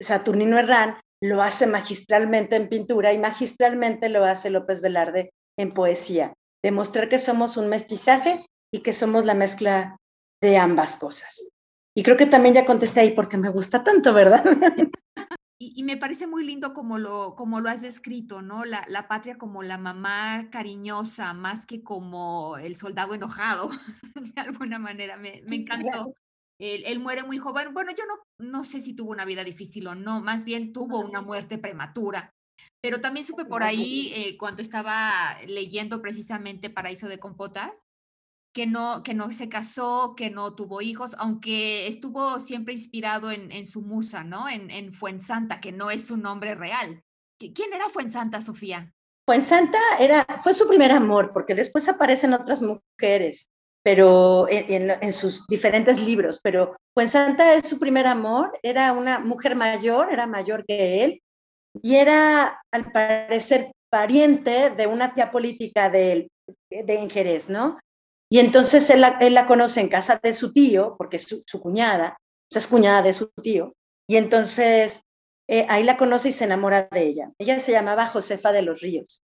[0.00, 6.34] Saturnino Herrán lo hace magistralmente en pintura y magistralmente lo hace López Velarde en poesía,
[6.62, 9.96] demostrar que somos un mestizaje y que somos la mezcla
[10.40, 11.48] de ambas cosas.
[11.96, 14.44] Y creo que también ya contesté ahí porque me gusta tanto, ¿verdad?
[15.60, 18.64] Y, me parece muy lindo como lo, como lo has descrito, ¿no?
[18.64, 23.68] La, la, patria como la mamá cariñosa, más que como el soldado enojado,
[24.14, 25.16] de alguna manera.
[25.16, 26.14] Me, me encantó.
[26.60, 27.74] Él, él, muere muy joven.
[27.74, 31.00] Bueno, yo no, no sé si tuvo una vida difícil o no, más bien tuvo
[31.00, 32.32] una muerte prematura.
[32.80, 37.82] Pero también supe por ahí, eh, cuando estaba leyendo precisamente Paraíso de Compotas,
[38.52, 43.52] que no, que no se casó, que no tuvo hijos, aunque estuvo siempre inspirado en,
[43.52, 44.48] en su musa, ¿no?
[44.48, 47.02] En, en Fuensanta, que no es su nombre real.
[47.38, 48.92] ¿Quién era Fuensanta, Sofía?
[49.26, 53.50] Fuensanta era, fue su primer amor, porque después aparecen otras mujeres,
[53.82, 59.54] pero en, en, sus diferentes libros, pero Fuensanta es su primer amor, era una mujer
[59.54, 61.22] mayor, era mayor que él,
[61.82, 66.30] y era, al parecer, pariente de una tía política de,
[66.70, 67.78] de Jerez, ¿no?
[68.30, 72.48] Y entonces él la, conoce en casa de su tío, porque es su, cuñada, o
[72.50, 73.74] sea, es cuñada de su tío,
[74.06, 75.02] y entonces
[75.48, 77.30] eh, ahí la conoce y se enamora de ella.
[77.38, 79.22] Ella se llamaba Josefa de los Ríos.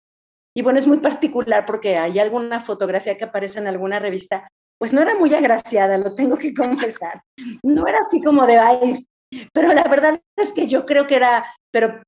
[0.57, 4.93] Y bueno, es muy particular porque hay alguna fotografía que aparece en alguna revista, pues
[4.93, 7.23] no era muy agraciada, lo tengo que confesar.
[7.63, 9.07] No era así como de, ay,
[9.53, 12.03] pero la verdad es que yo creo que era, pero,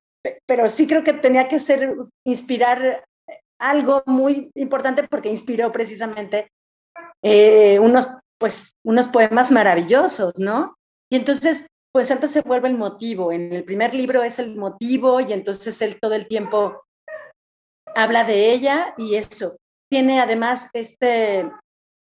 [0.46, 3.04] pero sí creo que tenía que ser, inspirar
[3.58, 6.48] algo muy importante porque inspiró precisamente
[7.22, 10.76] eh, unos, pues, unos poemas maravillosos, ¿no?
[11.10, 13.32] Y entonces, pues Santa se vuelve el motivo.
[13.32, 16.82] En el primer libro es el motivo y entonces él todo el tiempo
[17.94, 19.56] habla de ella y eso.
[19.88, 21.50] Tiene además este,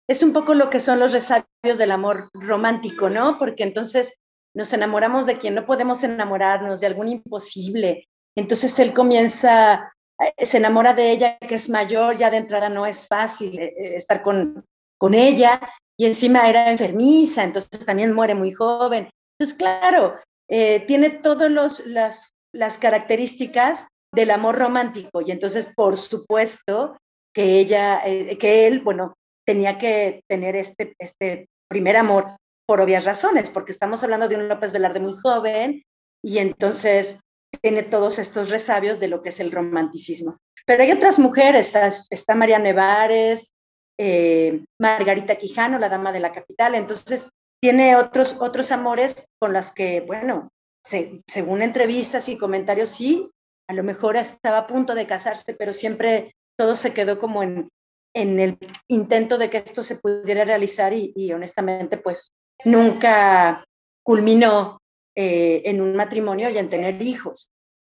[0.07, 3.39] es un poco lo que son los resabios del amor romántico, ¿no?
[3.39, 4.19] Porque entonces
[4.53, 8.07] nos enamoramos de quien no podemos enamorarnos, de algún imposible.
[8.37, 12.85] Entonces él comienza, eh, se enamora de ella que es mayor, ya de entrada no
[12.85, 14.65] es fácil eh, estar con,
[14.97, 15.59] con ella
[15.97, 19.09] y encima era enfermiza, entonces también muere muy joven.
[19.37, 20.13] Entonces, claro,
[20.49, 21.51] eh, tiene todas
[21.85, 26.97] las, las características del amor romántico y entonces, por supuesto,
[27.33, 33.05] que ella, eh, que él, bueno, tenía que tener este, este primer amor por obvias
[33.05, 35.83] razones, porque estamos hablando de un López Velarde muy joven
[36.23, 37.21] y entonces
[37.61, 40.37] tiene todos estos resabios de lo que es el romanticismo.
[40.65, 43.53] Pero hay otras mujeres, está, está María Nevares,
[43.97, 46.75] eh, Margarita Quijano, la dama de la capital.
[46.75, 47.29] Entonces,
[47.61, 50.49] tiene otros, otros amores con las que, bueno,
[50.83, 53.29] según entrevistas y comentarios, sí,
[53.67, 57.69] a lo mejor estaba a punto de casarse, pero siempre todo se quedó como en,
[58.15, 62.31] en el intento de que esto se pudiera realizar y, honestamente, pues
[62.63, 63.65] nunca
[64.03, 64.79] culminó
[65.15, 67.49] eh, en un matrimonio y en tener hijos.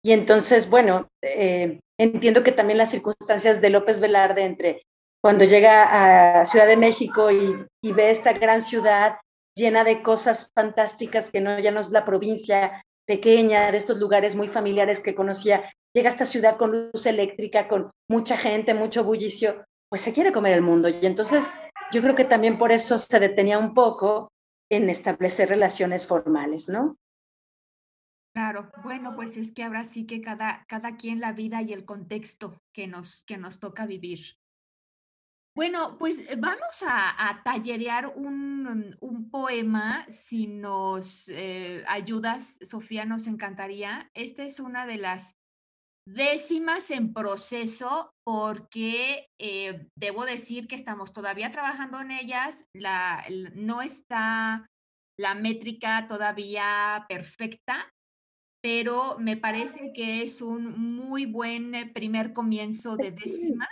[0.04, 4.84] Y entonces, bueno, eh, entiendo que también las circunstancias de López Velarde entre
[5.26, 9.18] cuando llega a Ciudad de México y, ve esta gran ciudad
[9.56, 14.36] llena de cosas fantásticas que no ya no es la provincia pequeña, de estos lugares
[14.36, 19.04] muy familiares que conocía, llega a esta ciudad con luz eléctrica, con mucha gente, mucho
[19.04, 20.90] bullicio, pues se quiere comer el mundo.
[20.90, 21.50] Y entonces
[21.92, 24.32] yo creo que también por eso se detenía un poco
[24.70, 26.98] en establecer relaciones formales, ¿no?
[28.36, 31.84] Claro, bueno, pues es que ahora sí que cada, cada quien la vida y el
[31.84, 34.36] contexto que nos, que nos toca vivir.
[35.56, 40.06] Bueno, pues eh, vamos a, tallerear un, un, poema.
[40.10, 44.12] Si nos eh, ayudas, Sofía, nos encantaría.
[44.14, 45.36] Esta es una de las
[46.06, 52.66] décimas en proceso porque eh, debo decir que estamos todavía trabajando en ellas.
[52.74, 54.68] La, no está
[55.18, 57.94] la métrica todavía perfecta,
[58.62, 63.70] pero me parece que es un muy buen primer comienzo de décima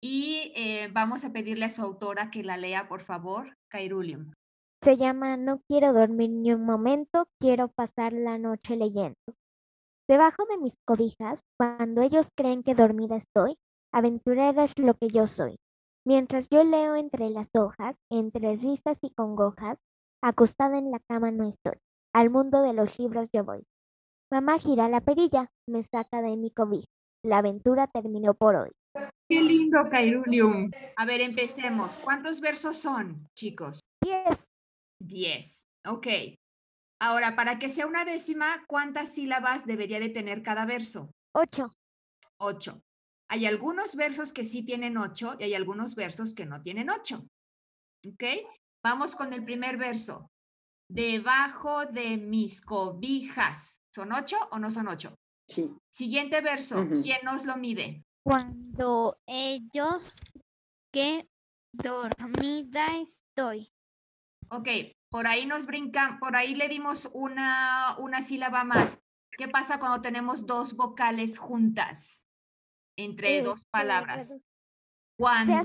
[0.00, 4.32] y eh, vamos a pedirle a su autora que la lea, por favor, Cairulium.
[4.82, 9.16] Se llama No quiero dormir ni un momento, quiero pasar la noche leyendo.
[10.08, 13.56] Debajo de mis cobijas, cuando ellos creen que dormida estoy,
[13.92, 15.56] aventurera es lo que yo soy.
[16.06, 19.78] Mientras yo leo entre las hojas, entre risas y congojas,
[20.22, 21.78] acostada en la cama no estoy.
[22.14, 23.64] Al mundo de los libros yo voy.
[24.30, 26.86] Mamá gira la perilla, me saca de mi cobija.
[27.24, 28.70] La aventura terminó por hoy.
[29.28, 30.70] Qué lindo, Cairulium.
[30.96, 31.96] A ver, empecemos.
[31.98, 33.80] ¿Cuántos versos son, chicos?
[34.02, 34.48] Diez.
[35.00, 35.64] Diez.
[35.86, 36.06] Ok.
[37.00, 41.10] Ahora, para que sea una décima, ¿cuántas sílabas debería de tener cada verso?
[41.34, 41.66] Ocho.
[42.40, 42.80] Ocho.
[43.28, 47.26] Hay algunos versos que sí tienen ocho y hay algunos versos que no tienen ocho.
[48.06, 48.24] ¿Ok?
[48.84, 50.30] Vamos con el primer verso.
[50.88, 53.80] Debajo de mis cobijas.
[53.92, 55.14] ¿Son ocho o no son ocho?
[55.48, 55.70] Sí.
[55.92, 56.86] Siguiente verso.
[57.02, 58.05] ¿Quién nos lo mide?
[58.26, 60.20] Cuando ellos
[60.92, 61.28] que
[61.72, 63.72] dormida estoy.
[64.50, 64.68] Ok,
[65.08, 69.00] por ahí nos brincan, por ahí le dimos una, una sílaba más.
[69.38, 72.26] ¿Qué pasa cuando tenemos dos vocales juntas
[72.98, 74.36] entre dos palabras?
[75.16, 75.62] Cuando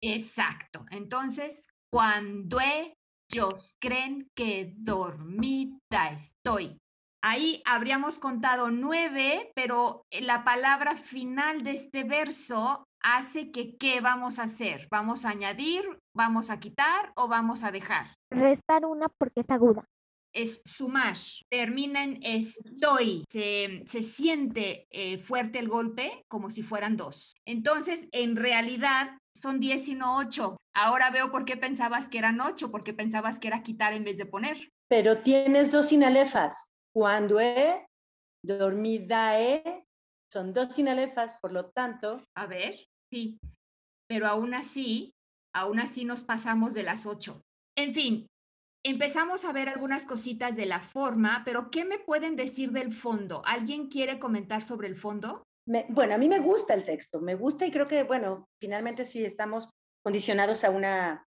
[0.00, 0.86] exacto.
[0.90, 6.81] Entonces, cuando ellos creen que dormida estoy.
[7.24, 14.40] Ahí habríamos contado nueve, pero la palabra final de este verso hace que ¿qué vamos
[14.40, 14.88] a hacer?
[14.90, 18.16] ¿Vamos a añadir, vamos a quitar o vamos a dejar?
[18.28, 19.84] Restar una porque es aguda.
[20.34, 21.14] Es sumar.
[21.48, 23.24] Termina en estoy.
[23.28, 27.36] Se, se siente eh, fuerte el golpe como si fueran dos.
[27.46, 30.56] Entonces, en realidad, son diez y no ocho.
[30.74, 34.18] Ahora veo por qué pensabas que eran ocho, porque pensabas que era quitar en vez
[34.18, 34.70] de poner.
[34.88, 36.71] Pero tienes dos sinalefas.
[36.94, 37.86] Cuando e,
[38.44, 39.84] dormida e,
[40.30, 42.24] son dos sinalefas, por lo tanto.
[42.36, 42.74] A ver,
[43.10, 43.38] sí,
[44.08, 45.14] pero aún así,
[45.54, 47.42] aún así nos pasamos de las ocho.
[47.76, 48.26] En fin,
[48.84, 53.42] empezamos a ver algunas cositas de la forma, pero ¿qué me pueden decir del fondo?
[53.44, 55.42] ¿Alguien quiere comentar sobre el fondo?
[55.64, 59.24] bueno, a mí me gusta el texto, me gusta y creo que, bueno, finalmente sí
[59.24, 59.70] estamos
[60.02, 61.24] condicionados a, una,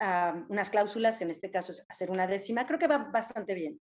[0.00, 3.78] a unas cláusulas, en este caso es hacer una décima, creo que va bastante bien.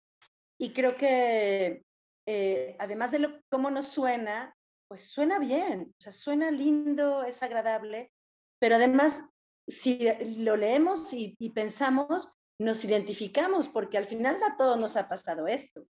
[0.61, 1.85] Y creo que
[2.27, 4.55] eh, además de lo, cómo nos suena,
[4.89, 8.11] pues suena bien, o sea, suena lindo, es agradable,
[8.59, 9.31] pero además
[9.69, 15.47] si lo leemos y, pensamos, nos identificamos, porque al final a todos nos ha pasado
[15.47, 15.85] esto,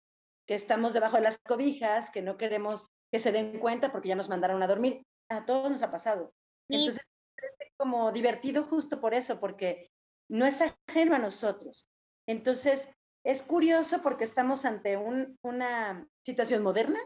[0.47, 4.17] que estamos debajo de las cobijas, que no queremos que se den cuenta porque ya
[4.17, 5.03] nos mandaron a dormir.
[5.31, 6.33] A todos nos ha pasado.
[6.71, 9.91] Entonces, es como divertido justo por eso, porque
[10.31, 11.89] no es ajeno a nosotros.
[12.27, 12.93] Entonces,
[13.29, 16.99] es curioso porque estamos ante una situación moderna,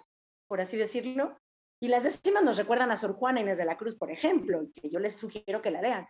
[0.46, 1.36] por así decirlo,
[1.80, 4.88] y las décimas nos recuerdan a Sor Juana Inés de la Cruz, por ejemplo, que
[4.88, 6.06] yo les sugiero que la lean,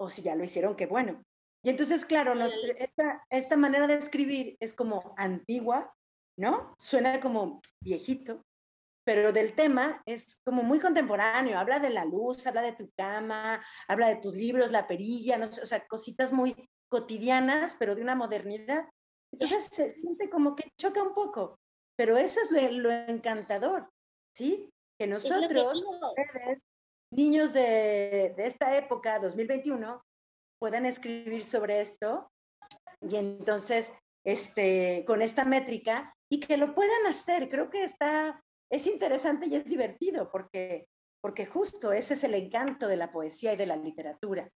[0.00, 1.22] o si ya lo hicieron, qué bueno.
[1.62, 2.34] Y entonces, claro,
[2.76, 5.94] esta, esta manera de escribir es como antigua,
[6.36, 6.74] ¿no?
[6.80, 8.44] Suena como viejito,
[9.04, 13.64] pero del tema es como muy contemporáneo, habla de la luz, habla de tu cama,
[13.86, 18.02] habla de tus libros, la perilla, no sé, o sea, cositas muy cotidianas, pero de
[18.02, 18.88] una modernidad
[19.32, 21.58] entonces se siente como que choca un poco,
[21.96, 23.88] pero eso es lo, encantador,
[24.36, 24.70] ¿sí?
[24.98, 25.84] Que nosotros,
[27.10, 30.02] niños de, de esta época, 2021,
[30.58, 32.30] puedan escribir sobre esto
[33.00, 33.92] y entonces,
[34.24, 37.48] este, con esta métrica y que lo puedan hacer.
[37.48, 40.86] Creo que está, es interesante y es divertido porque,
[41.20, 44.48] porque justo ese es el encanto de la poesía y de la literatura.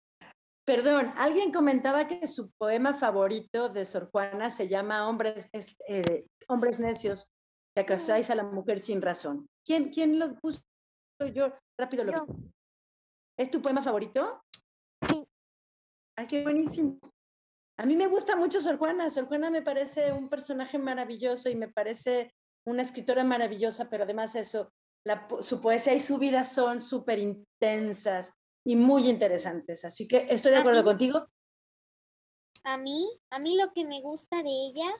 [0.65, 5.51] Perdón, alguien comentaba que su poema favorito de Sor Juana se llama Hombres,
[5.87, 7.31] eh, Hombres Necios,
[7.75, 9.47] que acasáis a la mujer sin razón.
[9.67, 10.63] ¿Quién, quién lo puso?
[11.35, 12.33] Yo rápido lo vi.
[13.39, 14.43] ¿Es tu poema favorito?
[15.09, 15.27] Sí.
[16.17, 16.99] Ay, qué buenísimo.
[17.79, 19.11] A mí me gusta mucho Sor Juana.
[19.11, 22.33] Sor Juana me parece un personaje maravilloso y me parece
[22.67, 24.73] una escritora maravillosa, pero además eso,
[25.41, 28.33] su poesía y su vida son súper intensas
[28.65, 29.85] y muy interesantes.
[29.85, 31.29] Así que estoy de acuerdo contigo.
[32.65, 34.91] A mí, a mí lo que me gusta de ella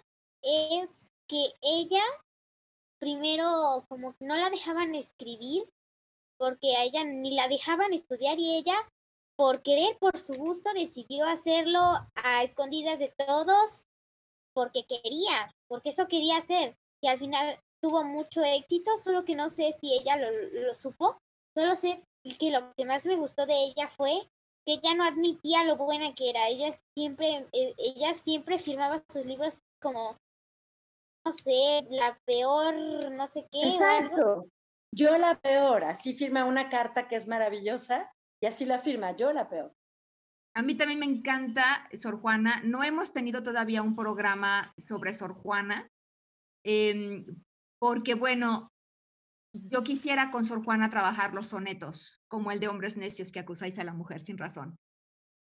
[0.43, 2.03] es que ella
[2.99, 5.65] primero como que no la dejaban escribir
[6.37, 8.77] porque a ella ni la dejaban estudiar y ella
[9.37, 11.81] por querer, por su gusto, decidió hacerlo
[12.15, 13.83] a escondidas de todos
[14.53, 19.51] porque quería, porque eso quería hacer, que al final tuvo mucho éxito, solo que no
[19.51, 20.31] sé si ella lo,
[20.67, 21.19] lo supo,
[21.57, 24.13] solo sé que lo que más me gustó de ella fue
[24.65, 29.27] que ella no admitía lo buena que era, ella siempre, eh, ella siempre firmaba sus
[29.27, 30.17] libros como,
[31.25, 32.75] no sé, la peor,
[33.13, 33.69] no sé qué.
[33.69, 34.47] Exacto.
[34.91, 38.11] Yo la peor, así firma una carta que es maravillosa
[38.41, 39.75] y así la firma, yo la peor.
[40.57, 42.63] A mí también me encanta Sor Juana.
[42.65, 45.91] No hemos tenido todavía un programa sobre Sor Juana,
[46.63, 47.27] em,
[47.81, 48.73] porque bueno,
[49.55, 53.79] yo quisiera con Sor Juana trabajar los sonetos, como el de Hombres Necios que acusáis
[53.79, 54.79] a la mujer sin razón,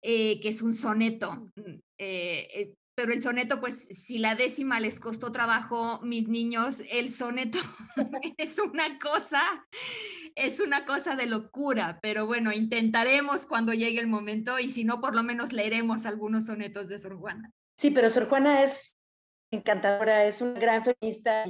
[0.02, 1.50] eh, que es un soneto.
[1.56, 6.82] Mm, eh, eh, pero el soneto, pues si la décima les costó trabajo, mis niños,
[6.90, 7.58] el soneto
[8.36, 9.40] es una cosa,
[10.34, 15.00] es una cosa de locura, pero bueno, intentaremos cuando llegue el momento y si no,
[15.00, 17.50] por lo menos leeremos algunos sonetos de Sor Juana.
[17.78, 18.94] Sí, pero Sor Juana es
[19.50, 21.46] encantadora, es una gran feminista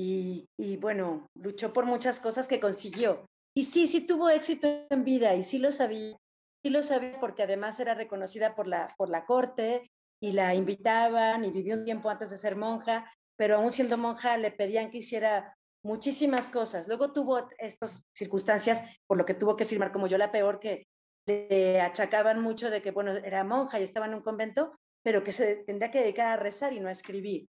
[0.00, 3.26] y, bueno, luchó por muchas cosas que consiguió.
[3.56, 6.16] Y sí, sí tuvo éxito en vida y sí lo sabía,
[6.62, 9.90] sí lo sabía porque además era reconocida por la, por la corte
[10.22, 14.36] y la invitaban y vivió un tiempo antes de ser monja, pero aún siendo monja
[14.36, 16.86] le pedían que hiciera muchísimas cosas.
[16.86, 20.86] Luego tuvo estas circunstancias por lo que tuvo que firmar como yo la peor, que
[21.26, 25.32] le achacaban mucho de que, bueno, era monja y estaba en un convento, pero que
[25.32, 27.48] se tendría que dedicar a rezar y no a escribir.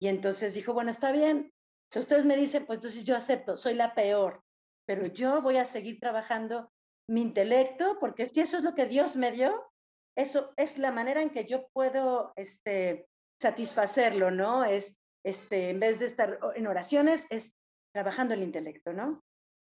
[0.00, 1.52] Y entonces dijo, bueno, está bien,
[1.92, 4.42] si ustedes me dicen, pues entonces yo acepto, soy la peor,
[4.86, 6.70] pero yo voy a seguir trabajando
[7.08, 9.70] mi intelecto, porque si eso es lo que Dios me dio,
[10.16, 13.08] eso es la manera en que yo puedo este,
[13.40, 14.64] satisfacerlo, ¿no?
[14.64, 17.54] Es, este, en vez de estar en oraciones, es
[17.92, 19.24] trabajando el intelecto, ¿no?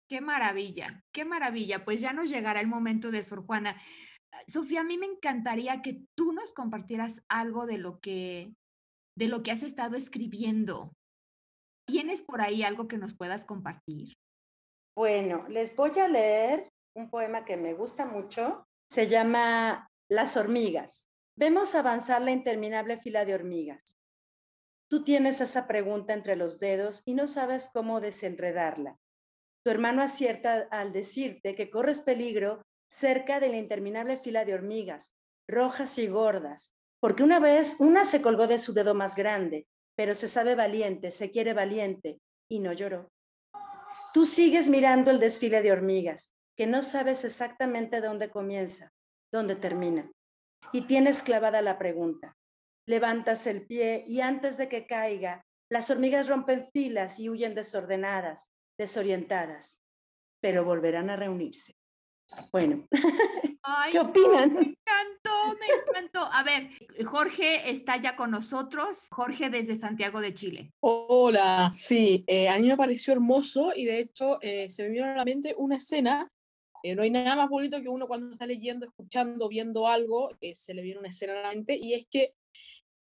[0.08, 1.84] Qué maravilla, qué maravilla.
[1.84, 3.80] Pues ya nos llegará el momento de Sor Juana.
[4.48, 8.52] Sofía, a mí me encantaría que tú nos compartieras algo de lo que,
[9.16, 10.96] de lo que has estado escribiendo.
[11.90, 14.16] ¿Tienes por ahí algo que nos puedas compartir?
[14.94, 18.64] Bueno, les voy a leer un poema que me gusta mucho.
[18.88, 21.08] Se llama las hormigas.
[21.36, 23.96] Vemos avanzar la interminable fila de hormigas.
[24.88, 28.96] Tú tienes esa pregunta entre los dedos y no sabes cómo desenredarla.
[29.64, 35.16] Tu hermano acierta al decirte que corres peligro cerca de la interminable fila de hormigas,
[35.48, 39.66] rojas y gordas, porque una vez una se colgó de su dedo más grande,
[40.00, 43.10] pero se sabe valiente, se quiere valiente, y no lloró.
[44.14, 48.90] Tú sigues mirando el desfile de hormigas, que no sabes exactamente dónde comienza,
[49.30, 50.10] dónde termina.
[50.72, 52.34] Y tienes clavada la pregunta.
[52.86, 58.48] Levantas el pie y antes de que caiga, las hormigas rompen filas y huyen desordenadas,
[58.78, 59.82] desorientadas,
[60.40, 61.74] pero volverán a reunirse.
[62.52, 62.88] Bueno,
[63.90, 64.52] ¿qué opinan?
[64.54, 66.28] me encantó, me encantó.
[66.32, 66.70] A ver,
[67.04, 69.08] Jorge está ya con nosotros.
[69.12, 70.72] Jorge desde Santiago de Chile.
[70.80, 75.04] Hola, sí, eh, a mí me pareció hermoso y de hecho eh, se me vino
[75.04, 76.30] a la mente una escena
[76.82, 80.54] eh, no hay nada más bonito que uno cuando está leyendo, escuchando, viendo algo, eh,
[80.54, 82.34] se le viene una escena a la mente, y es que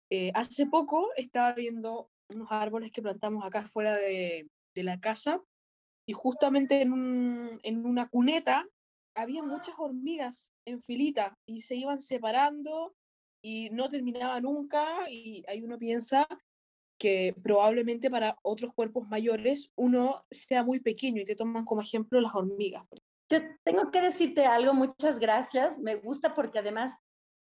[0.10, 5.42] eh, hace poco estaba viendo unos árboles que plantamos acá fuera de, de la casa,
[6.08, 8.68] y justamente en, un, en una cuneta
[9.18, 12.96] había muchas hormigas en filita y se iban separando
[13.44, 16.28] y no terminaba nunca y ahí uno piensa
[17.00, 22.22] que probablemente para otros cuerpos mayores uno sea muy pequeño y te toman como ejemplo
[22.22, 22.86] las hormigas.
[23.30, 25.80] Yo tengo que decirte algo, muchas gracias.
[25.80, 26.96] Me gusta porque además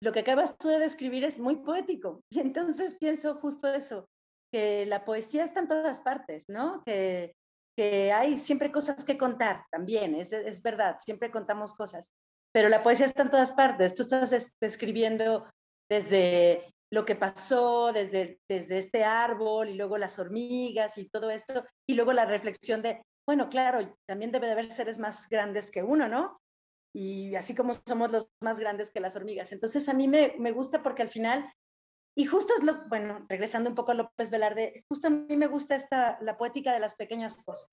[0.00, 2.22] lo que acabas tú de describir es muy poético.
[2.30, 4.08] Y entonces pienso justo eso,
[4.52, 6.82] que la poesía está en todas partes, ¿no?
[6.84, 7.34] Que,
[7.82, 12.12] que hay siempre cosas que contar también, es, es verdad, siempre contamos cosas,
[12.52, 13.96] pero la poesía está en todas partes.
[13.96, 15.50] Tú estás escribiendo
[15.90, 21.64] desde lo que pasó, desde, desde este árbol y luego las hormigas y todo esto,
[21.88, 25.82] y luego la reflexión de, bueno, claro, también debe de haber seres más grandes que
[25.82, 26.40] uno, ¿no?
[26.94, 29.50] Y así como somos los más grandes que las hormigas.
[29.50, 31.50] Entonces a mí me, me gusta porque al final
[32.14, 35.46] y justo es lo, bueno, regresando un poco a López Velarde, justo a mí me
[35.46, 37.70] gusta esta, la poética de las pequeñas cosas.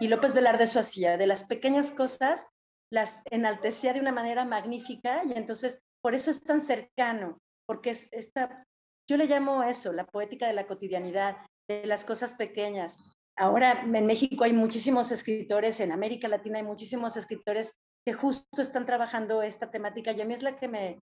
[0.00, 2.48] Y López Velarde eso hacía, de las pequeñas cosas
[2.90, 8.12] las enaltecía de una manera magnífica y entonces por eso es tan cercano, porque es
[8.12, 8.64] esta,
[9.08, 11.36] yo le llamo eso, la poética de la cotidianidad,
[11.68, 12.98] de las cosas pequeñas.
[13.36, 18.86] Ahora en México hay muchísimos escritores, en América Latina hay muchísimos escritores que justo están
[18.86, 20.98] trabajando esta temática y a mí es la que me,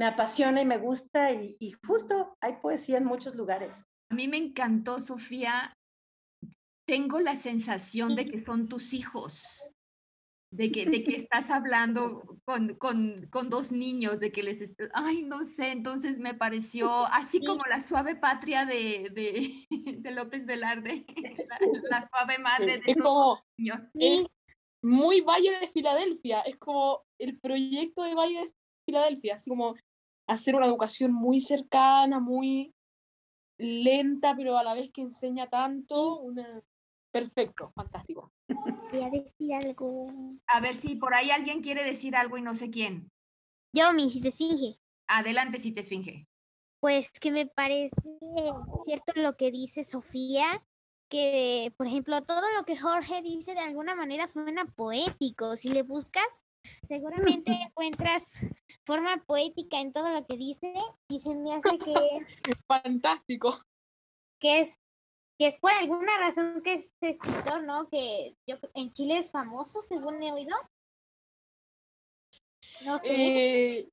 [0.00, 3.86] me apasiona y me gusta y, justo hay poesía en muchos lugares.
[4.10, 5.76] A mí me encantó, Sofía.
[6.88, 9.44] Tengo la sensación de que son tus hijos,
[10.50, 14.74] de que, de que estás hablando con, con, con dos niños, de que les...
[14.94, 19.66] Ay, no sé, entonces me pareció así como la suave patria de, de,
[20.00, 21.04] de López Velarde,
[21.90, 23.90] la, suave madre de los niños.
[23.96, 24.34] Es
[24.82, 28.54] muy Valle de Filadelfia, es como el proyecto de Valle de
[28.86, 29.76] Filadelfia, así como
[30.30, 32.74] hacer una educación muy cercana, muy
[33.58, 36.20] lenta, pero a la vez que enseña tanto.
[36.20, 36.62] Una...
[37.12, 38.32] Perfecto, fantástico.
[38.92, 40.12] Voy a decir algo.
[40.46, 43.10] A ver si por ahí alguien quiere decir algo y no sé quién.
[43.72, 44.78] Yo, mi, si te esfinge.
[45.08, 46.26] Adelante, si te esfinge.
[46.80, 47.90] Pues que me parece
[48.84, 50.64] cierto lo que dice Sofía,
[51.08, 55.56] que, por ejemplo, todo lo que Jorge dice de alguna manera suena poético.
[55.56, 56.24] Si le buscas,
[56.88, 58.40] seguramente encuentras
[58.84, 60.72] forma poética en todo lo que dice
[61.08, 61.94] y se me hace que
[62.68, 63.58] fantástico
[64.38, 64.76] que es
[65.40, 67.88] que es por alguna razón que es escritor, ¿no?
[67.88, 70.54] Que yo en Chile es famoso, según he oído.
[72.84, 73.78] No sé.
[73.78, 73.88] Eh,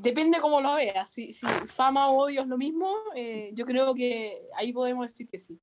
[0.00, 1.10] depende cómo lo veas.
[1.10, 5.30] Si, si fama o odio es lo mismo, eh, yo creo que ahí podemos decir
[5.30, 5.58] que sí.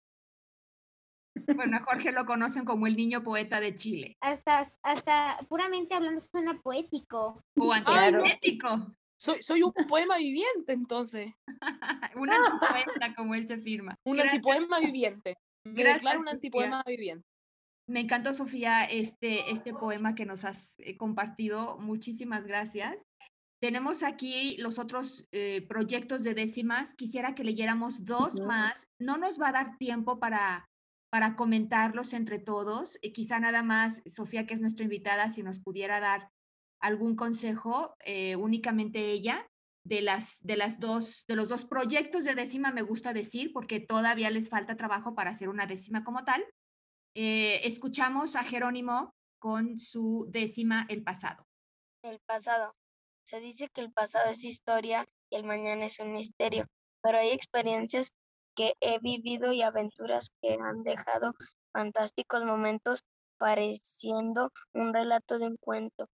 [1.56, 4.18] Bueno, a Jorge lo conocen como el niño poeta de Chile.
[4.22, 7.44] Hasta, hasta puramente hablando suena poético.
[7.58, 8.96] O antipoético.
[9.18, 11.34] Soy, soy un poema viviente, entonces.
[12.16, 13.96] un antipoeta, como él se firma.
[14.06, 15.38] Un antipoema viviente.
[15.66, 17.26] Me declaro un antipoema viviente.
[17.88, 21.78] Me encantó, Sofía, este, este poema que nos has eh, compartido.
[21.80, 23.06] Muchísimas gracias.
[23.60, 26.94] Tenemos aquí los otros eh, proyectos de décimas.
[26.94, 28.88] Quisiera que leyéramos dos más.
[29.00, 30.70] No nos va a dar tiempo para
[31.10, 32.98] para comentarlos entre todos.
[33.02, 36.30] Y quizá nada más, Sofía, que es nuestra invitada, si nos pudiera dar
[36.80, 39.50] algún consejo, eh, únicamente ella,
[39.84, 43.80] de las, de las dos, de los dos proyectos de décima, me gusta decir, porque
[43.80, 46.44] todavía les falta trabajo para hacer una décima como tal.
[47.16, 51.48] Eh, escuchamos a Jerónimo con su décima, el pasado.
[52.04, 52.76] El pasado.
[53.24, 56.66] Se dice que el pasado es historia y el mañana es un misterio,
[57.02, 58.14] pero hay experiencias
[58.60, 61.34] que he vivido y aventuras que han dejado
[61.72, 63.06] fantásticos momentos
[63.38, 66.10] pareciendo un relato de un cuento,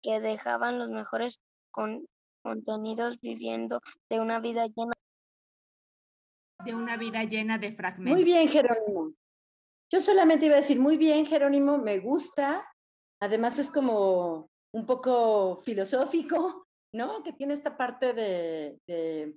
[0.00, 1.40] que dejaban los mejores
[2.44, 4.92] contenidos viviendo de una vida llena
[6.64, 8.14] de una vida llena de fragmentos.
[8.14, 9.12] Muy bien, Jerónimo.
[9.90, 12.64] Yo solamente iba a decir, muy bien, Jerónimo, me gusta.
[13.20, 17.24] Además es como un poco filosófico, ¿no?
[17.24, 19.34] Que tiene esta parte de,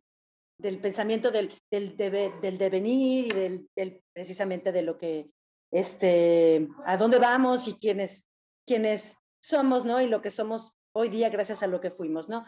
[0.58, 5.30] del pensamiento del, del, del devenir y del, precisamente de lo que,
[5.72, 8.30] este, a dónde vamos y quiénes,
[8.66, 9.99] quiénes somos, ¿no?
[10.01, 12.45] Y lo que somos hoy día gracias a lo que fuimos, ¿no?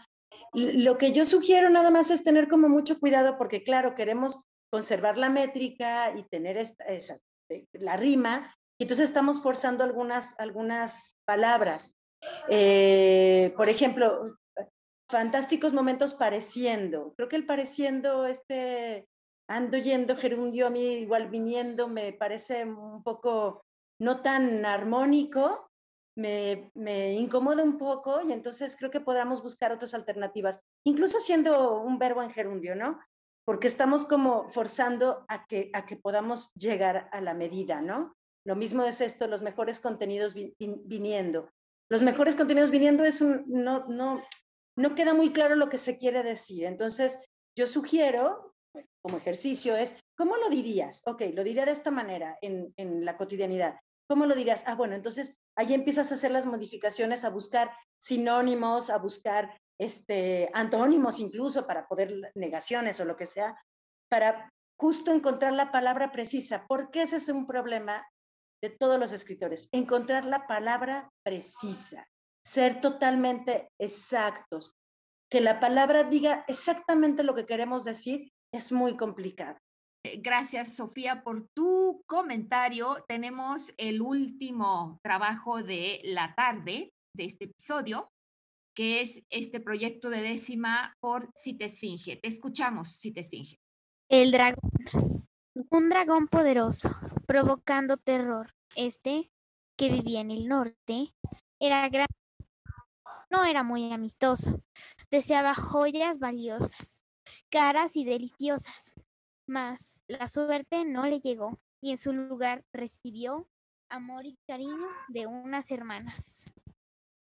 [0.54, 5.18] Lo que yo sugiero nada más es tener como mucho cuidado porque, claro, queremos conservar
[5.18, 7.18] la métrica y tener esta, esa,
[7.74, 11.98] la rima, y entonces estamos forzando algunas, algunas palabras.
[12.50, 14.38] Eh, por ejemplo,
[15.10, 17.14] fantásticos momentos pareciendo.
[17.16, 19.08] Creo que el pareciendo, este,
[19.48, 23.64] ando yendo gerundio a mí igual viniendo, me parece un poco
[24.00, 25.70] no tan armónico,
[26.18, 32.00] me, incomoda un poco y entonces creo que podamos buscar otras alternativas, incluso siendo un
[32.00, 33.00] verbo en gerundio, ¿no?
[33.46, 38.16] Porque estamos como forzando a que, a que podamos llegar a la medida, ¿no?
[38.46, 41.50] Lo mismo es esto, los mejores contenidos viniendo.
[41.90, 44.24] Los mejores contenidos viniendo es un, no, no,
[44.78, 46.66] no queda muy claro lo que se quiere decir.
[46.66, 47.24] Entonces,
[47.58, 48.54] yo sugiero,
[49.02, 51.02] como ejercicio, es, ¿cómo lo dirías?
[51.06, 52.74] Ok, lo diría de esta manera en,
[53.06, 53.80] la cotidianidad.
[54.08, 54.64] ¿Cómo lo dirías?
[54.68, 60.50] Ah, bueno, entonces ahí empiezas a hacer las modificaciones, a buscar sinónimos, a buscar este,
[60.54, 63.58] antónimos incluso para poder negaciones o lo que sea,
[64.10, 68.06] para justo encontrar la palabra precisa, porque ese es un problema
[68.62, 72.08] de todos los escritores, encontrar la palabra precisa,
[72.46, 74.74] ser totalmente exactos,
[75.32, 79.58] que la palabra diga exactamente lo que queremos decir es muy complicado.
[80.06, 83.04] Eh, gracias, Sofía, por tu comentario.
[83.08, 88.08] Tenemos el último trabajo de la tarde de este episodio,
[88.76, 92.18] que es este proyecto de décima por Cita Esfinge.
[92.18, 93.58] Te escuchamos, Cita Esfinge.
[94.10, 94.70] El dragón.
[95.72, 96.92] Un dragón poderoso,
[97.26, 98.52] provocando terror.
[98.76, 99.32] Este,
[99.78, 101.14] que vivía en el norte,
[101.60, 102.08] era gran...
[103.30, 104.62] No era muy amistoso.
[105.10, 107.02] Deseaba joyas valiosas,
[107.50, 108.94] caras y deliciosas.
[109.48, 113.48] Mas la suerte no le llegó y en su lugar recibió
[113.90, 116.46] amor y cariño de unas hermanas.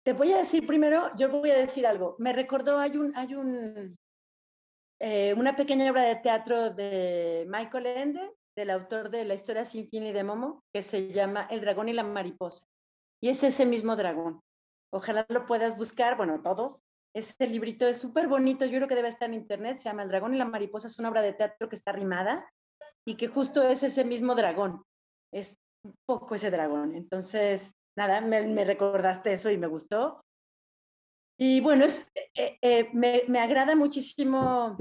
[0.03, 2.15] Te voy a decir primero, yo voy a decir algo.
[2.19, 3.95] Me recordó, hay un, hay un,
[4.99, 9.89] eh, una pequeña obra de teatro de Michael Ende, del autor de La historia sin
[9.89, 12.65] fin y de Momo, que se llama El dragón y la mariposa.
[13.21, 14.41] Y es ese mismo dragón.
[14.95, 16.79] Ojalá lo puedas buscar, bueno, todos.
[17.13, 20.07] Este librito es súper bonito, yo creo que debe estar en internet, se llama El
[20.09, 22.49] dragón y la mariposa, es una obra de teatro que está rimada
[23.05, 24.85] y que justo es ese mismo dragón.
[25.33, 26.95] Es un poco ese dragón.
[26.95, 30.23] Entonces, nada, me, recordaste eso y me gustó.
[31.37, 31.85] Y bueno,
[32.33, 34.77] eh, eh, me, me, agrada muchísimo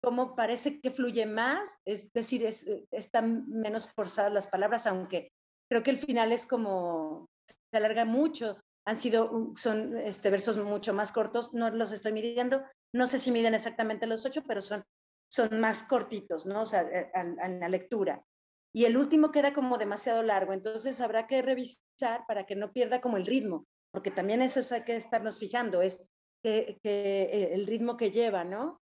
[0.00, 5.32] cómo parece que fluye más, es decir, es, están menos forzadas las palabras, aunque
[5.68, 8.54] creo que el final es como, se alarga mucho,
[8.86, 12.62] han sido, son este, versos mucho más cortos, no los estoy midiendo,
[12.92, 14.84] no sé si miden exactamente los ocho, pero son,
[15.30, 16.62] son más cortitos, ¿no?
[16.62, 18.24] O sea, en la lectura
[18.72, 23.00] y el último queda como demasiado largo, entonces habrá que revisar para que no pierda
[23.00, 26.08] como el ritmo, porque también eso hay que estarnos fijando, es
[26.42, 28.80] que, eh, el ritmo que lleva, ¿no?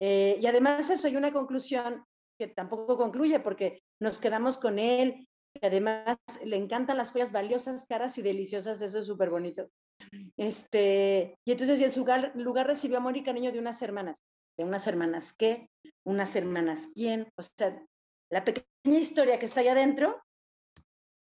[0.00, 2.04] Eh, y además eso hay una conclusión
[2.38, 5.28] que tampoco concluye porque nos quedamos con él,
[5.60, 9.68] que además le encantan las joyas valiosas, caras y deliciosas, eso es súper bonito.
[10.36, 14.24] Este, y entonces en su lugar, lugar recibió amor y cariño de unas hermanas.
[14.56, 15.70] ¿De unas hermanas qué?
[16.04, 17.30] ¿Unas hermanas quién?
[17.36, 17.84] O sea,
[18.30, 20.22] la pequeña historia que está ahí adentro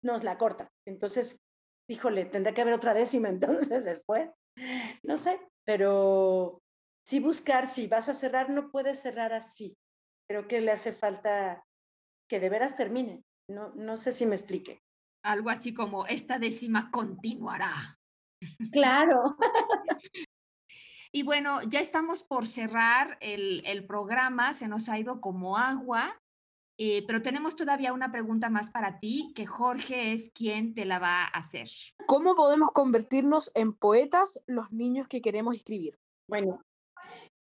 [0.03, 0.71] nos la corta.
[0.87, 1.41] Entonces,
[1.89, 4.31] híjole, tendrá que haber otra décima entonces después.
[5.03, 6.63] No sé, pero
[7.07, 9.77] sí buscar, si vas a cerrar, no puedes cerrar así.
[10.29, 11.65] Creo que le hace falta
[12.29, 13.23] que de veras termine.
[13.49, 14.81] No, no sé si me explique.
[15.25, 17.99] Algo así como esta décima continuará.
[18.73, 19.37] Claro.
[21.13, 26.21] Y bueno, ya estamos por cerrar el, el, programa, se nos ha ido como agua.
[26.79, 30.99] Eh, pero tenemos todavía una pregunta más para ti, que Jorge es quien te la
[30.99, 31.71] va a hacer.
[32.07, 35.99] ¿Cómo podemos convertirnos en poetas los niños que queremos escribir?
[36.29, 36.61] Bueno,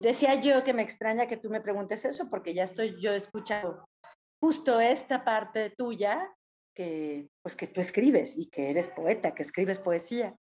[0.01, 3.85] decía yo que me extraña que tú me preguntes eso, porque ya estoy yo escuchando
[4.41, 6.33] justo esta parte tuya,
[6.75, 10.35] que pues que tú escribes y que eres poeta, que escribes poesía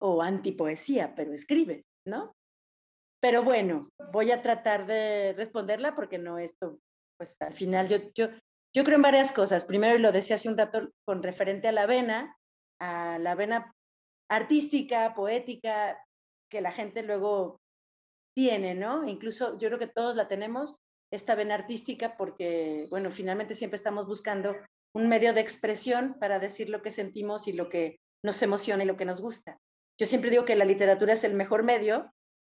[0.00, 2.34] o antipoesía, pero escribes, ¿no?
[3.20, 6.78] Pero bueno, voy a tratar de responderla porque no esto
[7.16, 8.28] pues al final yo, yo,
[8.74, 9.64] yo creo en varias cosas.
[9.64, 12.36] Primero, y lo decía hace un rato con referente a la vena,
[12.80, 13.72] a la vena
[14.28, 15.98] artística, poética,
[16.50, 17.60] que la gente luego
[18.36, 19.06] tiene, ¿no?
[19.06, 20.76] Incluso yo creo que todos la tenemos,
[21.14, 24.56] esta vena artística, porque, bueno, finalmente siempre estamos buscando
[24.94, 28.86] un medio de expresión para decir lo que sentimos y lo que nos emociona y
[28.86, 29.58] lo que nos gusta.
[29.98, 32.12] Yo siempre digo que la literatura es el mejor medio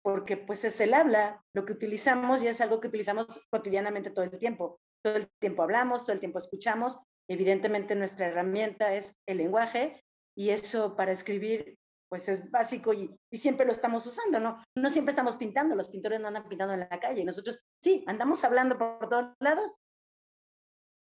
[0.02, 4.24] porque pues es el habla, lo que utilizamos y es algo que utilizamos cotidianamente todo
[4.24, 4.78] el tiempo.
[5.02, 7.00] Todo el tiempo hablamos, todo el tiempo escuchamos.
[7.28, 10.04] Evidentemente nuestra herramienta es el lenguaje
[10.36, 11.78] y eso para escribir
[12.08, 14.62] pues es básico y, siempre lo estamos usando, ¿no?
[14.76, 18.44] No siempre estamos pintando, los pintores no andan pintando en la calle, nosotros sí, andamos
[18.44, 19.74] hablando por todos lados,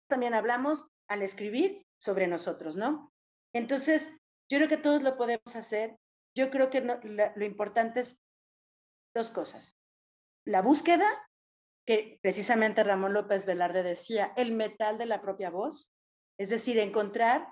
[0.09, 3.13] también hablamos al escribir sobre nosotros, ¿no?
[3.55, 4.19] Entonces,
[4.51, 5.97] yo creo que todos lo podemos hacer,
[6.35, 8.23] yo creo que lo importante es
[9.15, 9.77] dos cosas.
[10.47, 11.07] La búsqueda,
[11.87, 15.93] que precisamente Ramón López Velarde decía, el metal de la propia voz,
[16.39, 17.47] es decir, encontrar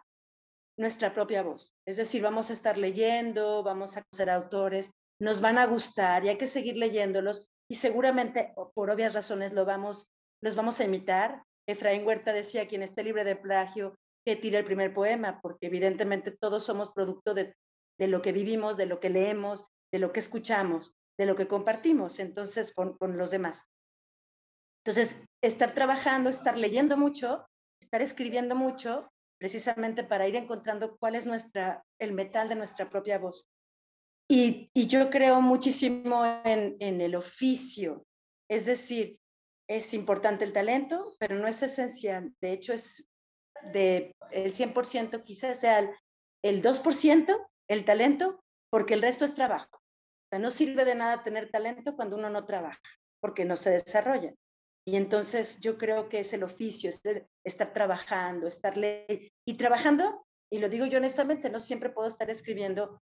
[0.77, 1.75] nuestra propia voz.
[1.87, 4.91] Es decir, vamos a estar leyendo, vamos a conocer autores,
[5.21, 9.65] nos van a gustar y hay que seguir leyéndolos y seguramente por obvias razones lo
[9.65, 10.13] vamos,
[10.43, 11.43] los vamos a imitar.
[11.67, 16.31] Efraín Huerta decía, quien esté libre de plagio, que tire el primer poema, porque evidentemente
[16.31, 17.55] todos somos producto de,
[17.99, 21.47] de lo que vivimos, de lo que leemos, de lo que escuchamos de lo que
[21.47, 23.71] compartimos entonces con, los demás.
[24.83, 27.47] Entonces, estar trabajando, estar leyendo mucho,
[27.79, 31.27] estar escribiendo mucho, precisamente para ir encontrando cuál es
[31.99, 33.51] el metal de nuestra propia voz.
[34.29, 38.07] Y, yo creo muchísimo en, en, el oficio,
[38.49, 39.19] es decir,
[39.67, 42.33] es importante el talento, pero no es esencial.
[42.41, 43.09] De hecho, es
[43.73, 45.91] de el 100% quizás sea el,
[46.43, 49.71] el 2% el talento, porque el resto es trabajo.
[49.73, 52.81] O sea, no sirve de nada tener talento cuando uno no trabaja,
[53.21, 54.35] porque no se desarrolla.
[54.91, 57.01] Y entonces yo creo que es el oficio, es
[57.45, 63.01] estar trabajando, estar y trabajando, y lo digo yo honestamente, no siempre puedo estar escribiendo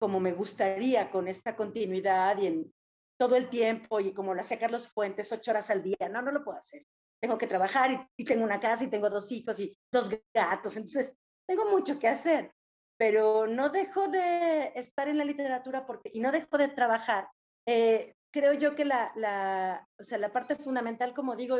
[0.00, 2.74] como me gustaría con esta continuidad y en
[3.16, 6.08] todo el tiempo y como lo hacía Carlos Fuentes, ocho horas al día.
[6.10, 6.84] No, no lo puedo hacer.
[7.22, 10.76] Tengo que trabajar y, y tengo una casa y tengo dos hijos y dos gatos.
[10.76, 11.14] Entonces,
[11.46, 12.50] tengo mucho que hacer,
[12.98, 17.28] pero no dejo de estar en la literatura porque, y no dejo de trabajar.
[17.68, 21.56] Eh, creo yo que la, la, o sea, la parte fundamental, como digo,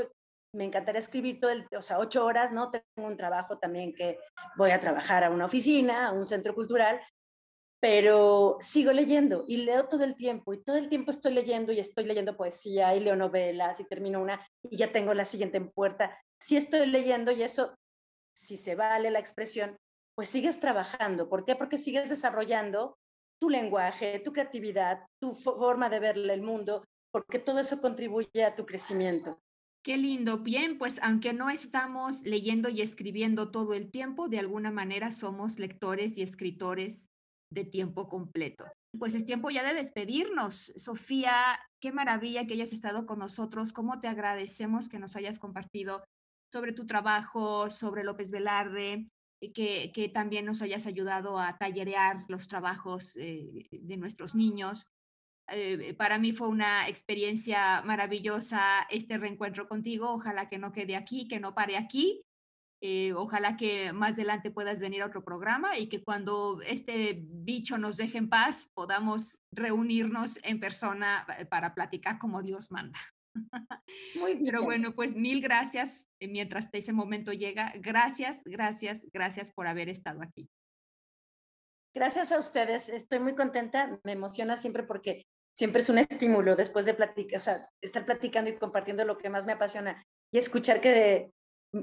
[0.52, 2.70] me encantaría escribir todo el, o sea, ocho horas, ¿no?
[2.70, 4.18] Tengo un trabajo también que
[4.56, 7.00] voy a trabajar a una oficina, a un centro cultural,
[7.80, 11.80] pero sigo leyendo y leo todo el tiempo y todo el tiempo estoy leyendo y
[11.80, 15.70] estoy leyendo poesía y leo novelas y termino una y ya tengo la siguiente en
[15.70, 16.18] puerta.
[16.38, 17.74] Si estoy leyendo y eso,
[18.34, 19.76] si se vale la expresión,
[20.14, 21.28] pues sigues trabajando.
[21.28, 21.56] ¿Por qué?
[21.56, 22.98] Porque sigues desarrollando
[23.40, 28.54] tu lenguaje, tu creatividad, tu forma de ver el mundo, porque todo eso contribuye a
[28.54, 29.40] tu crecimiento.
[29.82, 30.38] Qué lindo.
[30.40, 35.58] Bien, pues aunque no estamos leyendo y escribiendo todo el tiempo, de alguna manera somos
[35.58, 37.08] lectores y escritores
[37.50, 38.66] de tiempo completo.
[38.98, 40.72] Pues es tiempo ya de despedirnos.
[40.76, 41.32] Sofía,
[41.80, 43.72] qué maravilla que hayas estado con nosotros.
[43.72, 46.04] ¿Cómo te agradecemos que nos hayas compartido
[46.52, 49.08] sobre tu trabajo, sobre López Velarde,
[49.54, 54.86] que, que también nos hayas ayudado a tallerear los trabajos eh, de nuestros niños?
[55.48, 60.10] Eh, para mí fue una experiencia maravillosa este reencuentro contigo.
[60.10, 62.24] Ojalá que no quede aquí, que no pare aquí
[62.82, 67.76] eh, ojalá que más adelante puedas venir a otro programa y que cuando este bicho
[67.76, 72.98] nos deje en paz podamos reunirnos en persona eh, para platicar como Dios manda.
[74.16, 74.44] Muy bien.
[74.44, 77.72] Pero bueno, pues mil gracias eh, mientras ese momento llega.
[77.76, 80.48] Gracias, gracias, gracias por haber estado aquí.
[81.94, 82.88] Gracias a ustedes.
[82.88, 83.98] Estoy muy contenta.
[84.04, 85.26] Me emociona siempre porque
[85.56, 89.28] siempre es un estímulo después de platicar, o sea, estar platicando y compartiendo lo que
[89.28, 91.32] más me apasiona y escuchar que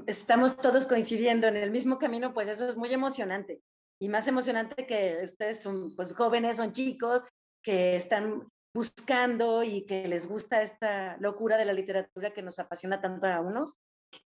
[0.06, 3.62] estamos todos coincidiendo en el mismo camino, pues eso es muy emocionante.
[4.00, 7.22] Y más emocionante que ustedes son pues jóvenes, son chicos
[7.62, 13.00] que están buscando y que les gusta esta locura de la literatura que nos apasiona
[13.00, 13.74] tanto a unos.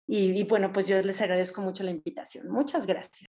[0.07, 2.49] Y, y bueno, pues yo les agradezco mucho la invitación.
[2.49, 3.29] Muchas gracias.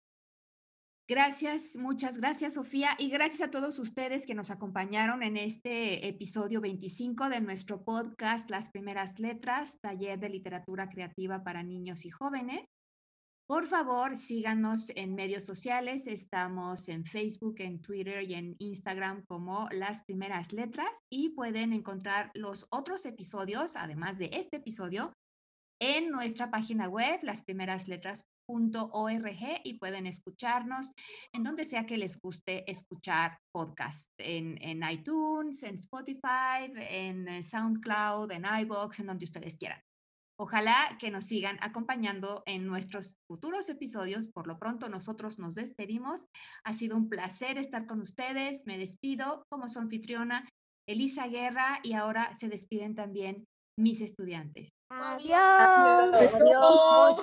[1.10, 6.62] Gracias, muchas gracias Sofía y gracias a todos ustedes que nos acompañaron en este episodio
[6.62, 12.70] 25 de nuestro podcast Las Primeras Letras, taller de literatura creativa para niños y jóvenes.
[13.50, 16.06] Por favor, síganos en medios sociales.
[16.06, 22.30] Estamos en Facebook, en Twitter y en Instagram como Las Primeras Letras y pueden encontrar
[22.36, 25.18] los otros episodios, además de este episodio,
[25.82, 30.91] en nuestra página web, lasprimerasletras.org y pueden escucharnos
[31.34, 37.41] en donde sea que les guste escuchar podcast, en, en iTunes, en Spotify, en eh,
[37.41, 39.82] SoundCloud, en iBox, en donde ustedes quieran.
[40.42, 44.30] Ojalá que nos sigan acompañando en nuestros futuros episodios.
[44.30, 46.28] Por lo pronto, nosotros nos despedimos.
[46.64, 48.64] Ha sido un placer estar con ustedes.
[48.66, 50.48] Me despido como su anfitriona,
[50.88, 53.46] Elisa Guerra, y ahora se despiden también
[53.78, 54.70] mis estudiantes.
[54.90, 55.36] Adiós.
[56.14, 57.22] Adiós.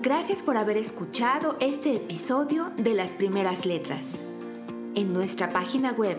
[0.00, 4.20] Gracias por haber escuchado este episodio de Las Primeras Letras.
[4.94, 6.18] En nuestra página web,